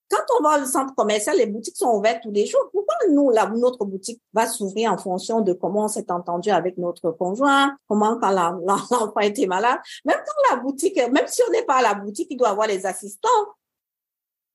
[0.10, 2.70] Quand on va au centre commercial, les boutiques sont ouvertes tous les jours.
[2.72, 7.12] Pourquoi nous, notre boutique va s'ouvrir en fonction de comment on s'est entendu avec notre
[7.12, 8.32] conjoint, comment quand
[8.92, 9.80] l'enfant était malade?
[10.06, 12.68] Même quand la boutique, même si on n'est pas à la boutique, il doit avoir
[12.68, 13.30] les assistants.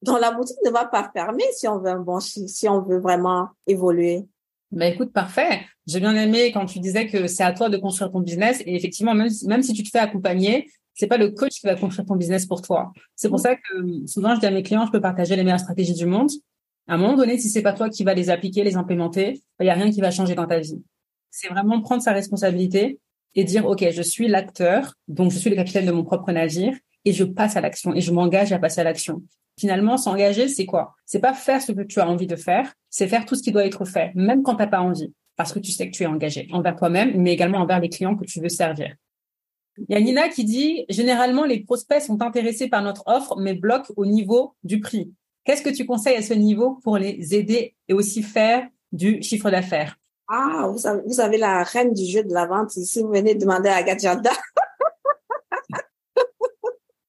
[0.01, 2.99] Donc la boutique ne va pas fermer si on veut un bon, si on veut
[2.99, 4.27] vraiment évoluer.
[4.73, 5.61] Ben écoute, parfait.
[5.87, 8.75] J'ai bien aimé quand tu disais que c'est à toi de construire ton business et
[8.75, 12.07] effectivement, même, même si tu te fais accompagner, c'est pas le coach qui va construire
[12.07, 12.93] ton business pour toi.
[13.15, 15.61] C'est pour ça que souvent je dis à mes clients, je peux partager les meilleures
[15.61, 16.31] stratégies du monde.
[16.89, 19.67] À un moment donné, si c'est pas toi qui va les appliquer, les implémenter, il
[19.67, 20.83] y a rien qui va changer dans ta vie.
[21.31, 22.99] C'est vraiment prendre sa responsabilité
[23.35, 26.77] et dire OK, je suis l'acteur, donc je suis le capitaine de mon propre navire
[27.05, 29.23] et je passe à l'action et je m'engage à passer à l'action.
[29.59, 30.95] Finalement, s'engager, c'est quoi?
[31.05, 33.53] C'est pas faire ce que tu as envie de faire, c'est faire tout ce qui
[33.53, 36.07] doit être fait, même quand t'as pas envie, parce que tu sais que tu es
[36.07, 38.95] engagé envers toi-même, mais également envers les clients que tu veux servir.
[39.79, 43.55] Il y a Nina qui dit, généralement, les prospects sont intéressés par notre offre, mais
[43.55, 45.13] bloquent au niveau du prix.
[45.45, 49.51] Qu'est-ce que tu conseilles à ce niveau pour les aider et aussi faire du chiffre
[49.51, 49.99] d'affaires?
[50.29, 50.71] Ah,
[51.05, 53.03] vous avez, la reine du jeu de la vente ici.
[53.03, 54.31] Vous venez demander à Gadjanda.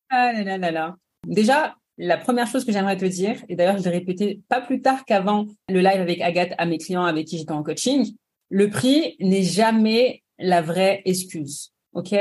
[0.09, 0.95] ah là là là là.
[1.25, 4.81] Déjà, la première chose que j'aimerais te dire, et d'ailleurs je l'ai répété pas plus
[4.81, 8.15] tard qu'avant le live avec Agathe à mes clients avec qui j'étais en coaching,
[8.49, 11.71] le prix n'est jamais la vraie excuse.
[11.93, 12.13] OK?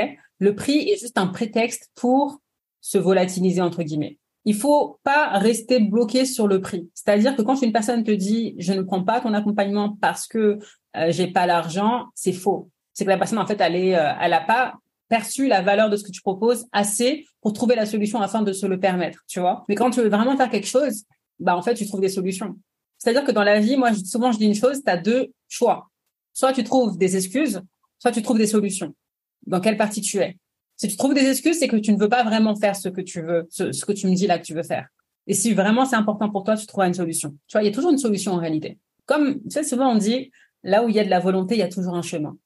[0.43, 2.41] Le prix est juste un prétexte pour
[2.81, 4.19] se volatiliser entre guillemets.
[4.43, 6.89] Il faut pas rester bloqué sur le prix.
[6.93, 10.59] C'est-à-dire que quand une personne te dit je ne prends pas ton accompagnement parce que
[10.97, 12.69] euh, j'ai pas l'argent, c'est faux.
[12.91, 14.73] C'est que la personne en fait elle est, euh, elle a pas
[15.07, 18.51] perçu la valeur de ce que tu proposes assez pour trouver la solution afin de
[18.51, 19.63] se le permettre, tu vois.
[19.69, 21.05] Mais quand tu veux vraiment faire quelque chose,
[21.39, 22.53] bah en fait, tu trouves des solutions.
[22.97, 25.87] C'est-à-dire que dans la vie, moi, souvent, je dis une chose, tu as deux choix.
[26.33, 27.61] Soit tu trouves des excuses,
[27.97, 28.93] soit tu trouves des solutions.
[29.47, 30.37] Dans quelle partie tu es
[30.75, 33.01] Si tu trouves des excuses, c'est que tu ne veux pas vraiment faire ce que
[33.01, 34.87] tu veux, ce, que tu me dis là que tu veux faire.
[35.27, 37.31] Et si vraiment c'est important pour toi, tu trouveras une solution.
[37.47, 38.77] Tu vois, il y a toujours une solution en réalité.
[39.05, 40.31] Comme, tu sais, souvent on dit,
[40.63, 42.37] là où il y a de la volonté, il y a toujours un chemin.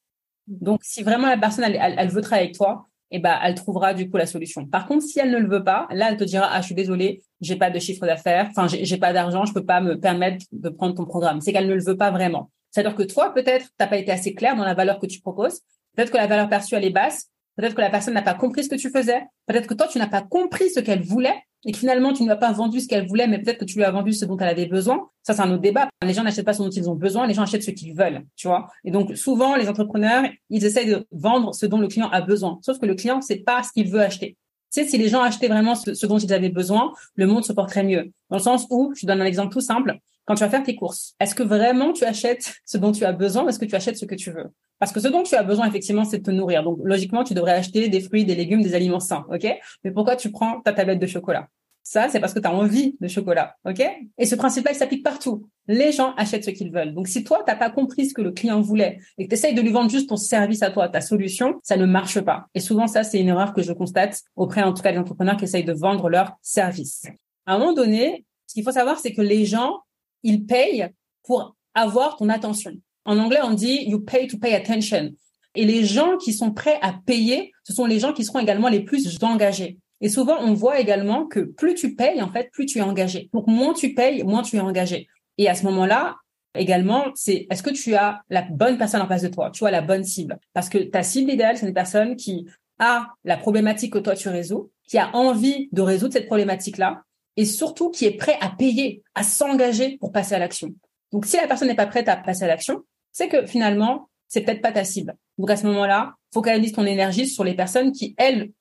[0.47, 4.09] Donc, si vraiment la personne, elle, veut travailler avec toi, eh ben, elle trouvera du
[4.09, 4.65] coup la solution.
[4.65, 6.75] Par contre, si elle ne le veut pas, là, elle te dira, ah, je suis
[6.75, 10.45] désolée, j'ai pas de chiffre d'affaires, enfin, j'ai pas d'argent, je peux pas me permettre
[10.51, 11.41] de prendre ton programme.
[11.41, 12.51] C'est qu'elle ne le veut pas vraiment.
[12.71, 15.61] C'est-à-dire que toi, peut-être, t'as pas été assez clair dans la valeur que tu proposes.
[15.97, 17.31] Peut-être que la valeur perçue, elle est basse.
[17.57, 19.23] Peut-être que la personne n'a pas compris ce que tu faisais.
[19.47, 22.27] Peut-être que toi, tu n'as pas compris ce qu'elle voulait et que finalement, tu ne
[22.27, 24.25] lui as pas vendu ce qu'elle voulait, mais peut-être que tu lui as vendu ce
[24.25, 25.09] dont elle avait besoin.
[25.23, 25.89] Ça, c'est un autre débat.
[26.03, 28.21] Les gens n'achètent pas ce dont ils ont besoin, les gens achètent ce qu'ils veulent,
[28.35, 28.67] tu vois.
[28.85, 32.59] Et donc, souvent, les entrepreneurs, ils essayent de vendre ce dont le client a besoin.
[32.61, 34.37] Sauf que le client, c'est pas ce qu'il veut acheter.
[34.71, 37.53] Tu sais, si les gens achetaient vraiment ce, dont ils avaient besoin, le monde se
[37.53, 38.11] porterait mieux.
[38.29, 40.75] Dans le sens où, je donne un exemple tout simple, quand tu vas faire tes
[40.75, 43.75] courses, est-ce que vraiment tu achètes ce dont tu as besoin ou est-ce que tu
[43.75, 44.51] achètes ce que tu veux?
[44.77, 46.63] Parce que ce dont tu as besoin, effectivement, c'est de te nourrir.
[46.63, 49.47] Donc, logiquement, tu devrais acheter des fruits, des légumes, des aliments sains, ok?
[49.83, 51.47] Mais pourquoi tu prends ta tablette de chocolat?
[51.81, 53.81] Ça, c'est parce que tu as envie de chocolat, ok?
[54.17, 55.47] Et ce principe-là, il s'applique partout.
[55.67, 56.93] Les gens achètent ce qu'ils veulent.
[56.93, 59.55] Donc, si toi, t'as pas compris ce que le client voulait et que tu essayes
[59.55, 62.47] de lui vendre juste ton service à toi, ta solution, ça ne marche pas.
[62.53, 65.37] Et souvent, ça, c'est une erreur que je constate auprès, en tout cas, des entrepreneurs
[65.37, 67.05] qui essayent de vendre leur service.
[67.45, 69.79] À un moment donné, ce qu'il faut savoir, c'est que les gens,
[70.27, 70.89] ils payent
[71.23, 72.73] pour avoir ton attention.
[73.05, 75.11] En anglais, on dit you pay to pay attention.
[75.55, 78.67] Et les gens qui sont prêts à payer, ce sont les gens qui seront également
[78.67, 79.79] les plus engagés.
[80.01, 83.29] Et souvent, on voit également que plus tu payes, en fait, plus tu es engagé.
[83.33, 85.07] Donc, moins tu payes, moins tu es engagé.
[85.39, 86.17] Et à ce moment-là,
[86.53, 89.49] également, c'est est-ce que tu as la bonne personne en face de toi?
[89.49, 90.37] Tu as la bonne cible?
[90.53, 92.45] Parce que ta cible idéale, c'est une personne qui
[92.79, 97.03] a la problématique que toi tu résous, qui a envie de résoudre cette problématique-là,
[97.37, 100.73] et surtout qui est prêt à payer, à s'engager pour passer à l'action.
[101.11, 104.41] Donc, si la personne n'est pas prête à passer à l'action, c'est que finalement, c'est
[104.41, 105.15] peut-être pas ta cible.
[105.37, 108.51] Donc, à ce moment-là, focalise ton énergie sur les personnes qui, elles,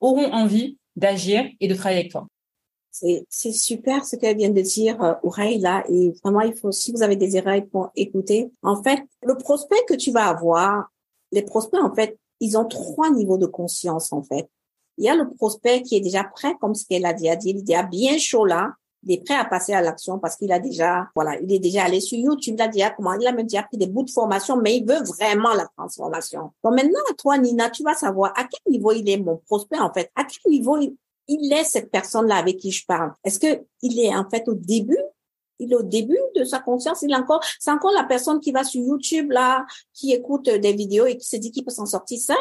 [0.00, 2.26] auront envie d'agir et de travailler avec toi.
[2.90, 5.14] C'est super ce qu'elle vient de dire, euh,
[5.60, 5.84] là.
[5.90, 9.76] Et vraiment, il faut, si vous avez des oreilles pour écouter, en fait, le prospect
[9.86, 10.90] que tu vas avoir,
[11.32, 14.48] les prospects, en fait, ils ont trois niveaux de conscience, en fait.
[14.98, 17.58] Il y a le prospect qui est déjà prêt, comme ce qu'elle a dit, il
[17.58, 18.72] est déjà bien chaud là,
[19.06, 21.84] il est prêt à passer à l'action parce qu'il a déjà, voilà, il est déjà
[21.84, 24.10] allé sur YouTube, il a déjà comment, il a même déjà pris des bouts de
[24.10, 26.50] formation, mais il veut vraiment la transformation.
[26.64, 29.92] Donc maintenant, toi, Nina, tu vas savoir à quel niveau il est mon prospect, en
[29.92, 30.10] fait.
[30.16, 30.78] À quel niveau
[31.28, 33.12] il, est cette personne-là avec qui je parle?
[33.22, 34.98] Est-ce que il est, en fait, au début?
[35.58, 38.52] Il est au début de sa conscience, il est encore, c'est encore la personne qui
[38.52, 41.86] va sur YouTube là, qui écoute des vidéos et qui se dit qu'il peut s'en
[41.86, 42.36] sortir seul?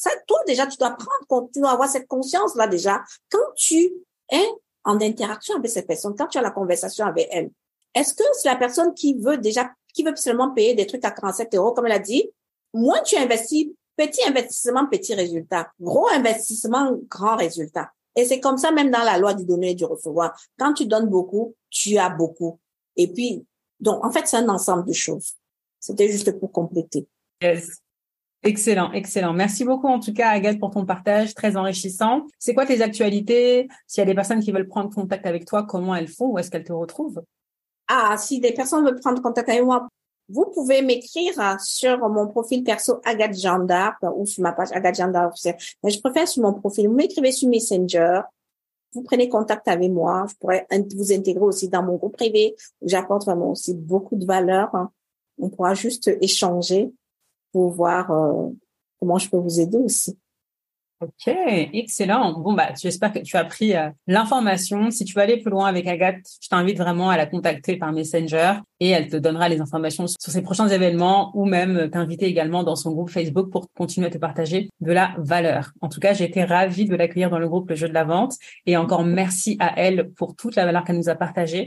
[0.00, 3.02] Ça, toi déjà, tu dois prendre, tu dois avoir cette conscience là déjà.
[3.30, 3.92] Quand tu
[4.30, 4.48] es
[4.82, 7.50] en interaction avec cette personne, quand tu as la conversation avec elle,
[7.94, 11.10] est-ce que c'est la personne qui veut déjà, qui veut seulement payer des trucs à
[11.10, 12.30] 47 euros, comme elle a dit,
[12.72, 17.90] moins tu investis, petit investissement, petit résultat, gros investissement, grand résultat.
[18.16, 20.34] Et c'est comme ça même dans la loi du donner et du recevoir.
[20.58, 22.58] Quand tu donnes beaucoup, tu as beaucoup.
[22.96, 23.44] Et puis,
[23.78, 25.34] donc, en fait, c'est un ensemble de choses.
[25.78, 27.06] C'était juste pour compléter.
[27.42, 27.82] Yes.
[28.42, 29.34] Excellent, excellent.
[29.34, 32.26] Merci beaucoup en tout cas Agathe pour ton partage très enrichissant.
[32.38, 33.68] C'est quoi tes actualités?
[33.86, 36.32] S'il y a des personnes qui veulent prendre contact avec toi, comment elles font?
[36.32, 37.22] Où est-ce qu'elles te retrouvent?
[37.88, 39.88] Ah, si des personnes veulent prendre contact avec moi,
[40.30, 45.32] vous pouvez m'écrire sur mon profil perso Agathe Gendarme ou sur ma page Agathe Gendarme
[45.82, 46.88] Mais je préfère sur mon profil.
[46.88, 48.22] Vous m'écrivez sur Messenger.
[48.94, 50.24] Vous prenez contact avec moi.
[50.30, 50.66] Je pourrais
[50.96, 54.70] vous intégrer aussi dans mon groupe privé où j'apporte vraiment aussi beaucoup de valeur.
[55.38, 56.92] On pourra juste échanger
[57.52, 58.48] pour voir euh,
[58.98, 60.18] comment je peux vous aider aussi.
[61.02, 61.34] Ok,
[61.72, 62.38] excellent.
[62.38, 64.90] Bon bah, j'espère que tu as pris euh, l'information.
[64.90, 67.90] Si tu veux aller plus loin avec Agathe, je t'invite vraiment à la contacter par
[67.90, 72.64] Messenger et elle te donnera les informations sur ses prochains événements ou même t'inviter également
[72.64, 75.72] dans son groupe Facebook pour continuer à te partager de la valeur.
[75.80, 78.04] En tout cas, j'ai été ravie de l'accueillir dans le groupe Le Jeu de la
[78.04, 78.34] Vente
[78.66, 81.66] et encore merci à elle pour toute la valeur qu'elle nous a partagée.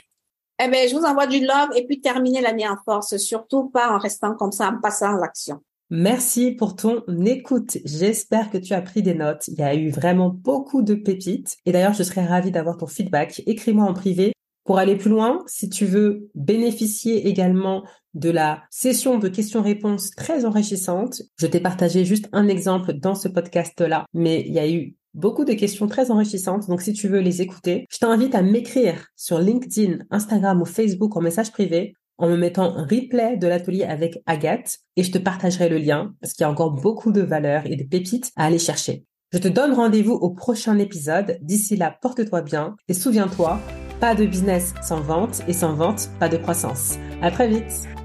[0.62, 3.90] Eh ben, je vous envoie du love et puis terminer l'année en force, surtout pas
[3.90, 5.60] en restant comme ça, en passant à l'action.
[5.90, 7.78] Merci pour ton écoute.
[7.84, 9.48] J'espère que tu as pris des notes.
[9.48, 11.56] Il y a eu vraiment beaucoup de pépites.
[11.66, 13.42] Et d'ailleurs, je serais ravie d'avoir ton feedback.
[13.46, 14.32] Écris-moi en privé.
[14.64, 20.46] Pour aller plus loin, si tu veux bénéficier également de la session de questions-réponses très
[20.46, 24.96] enrichissante, je t'ai partagé juste un exemple dans ce podcast-là, mais il y a eu
[25.12, 26.66] beaucoup de questions très enrichissantes.
[26.68, 31.14] Donc, si tu veux les écouter, je t'invite à m'écrire sur LinkedIn, Instagram ou Facebook
[31.14, 35.18] en message privé en me mettant un replay de l'atelier avec Agathe et je te
[35.18, 38.46] partagerai le lien parce qu'il y a encore beaucoup de valeurs et de pépites à
[38.46, 39.04] aller chercher.
[39.32, 41.38] Je te donne rendez-vous au prochain épisode.
[41.42, 43.58] D'ici là, porte-toi bien et souviens-toi,
[44.00, 46.98] pas de business sans vente et sans vente, pas de croissance.
[47.20, 48.03] À très vite!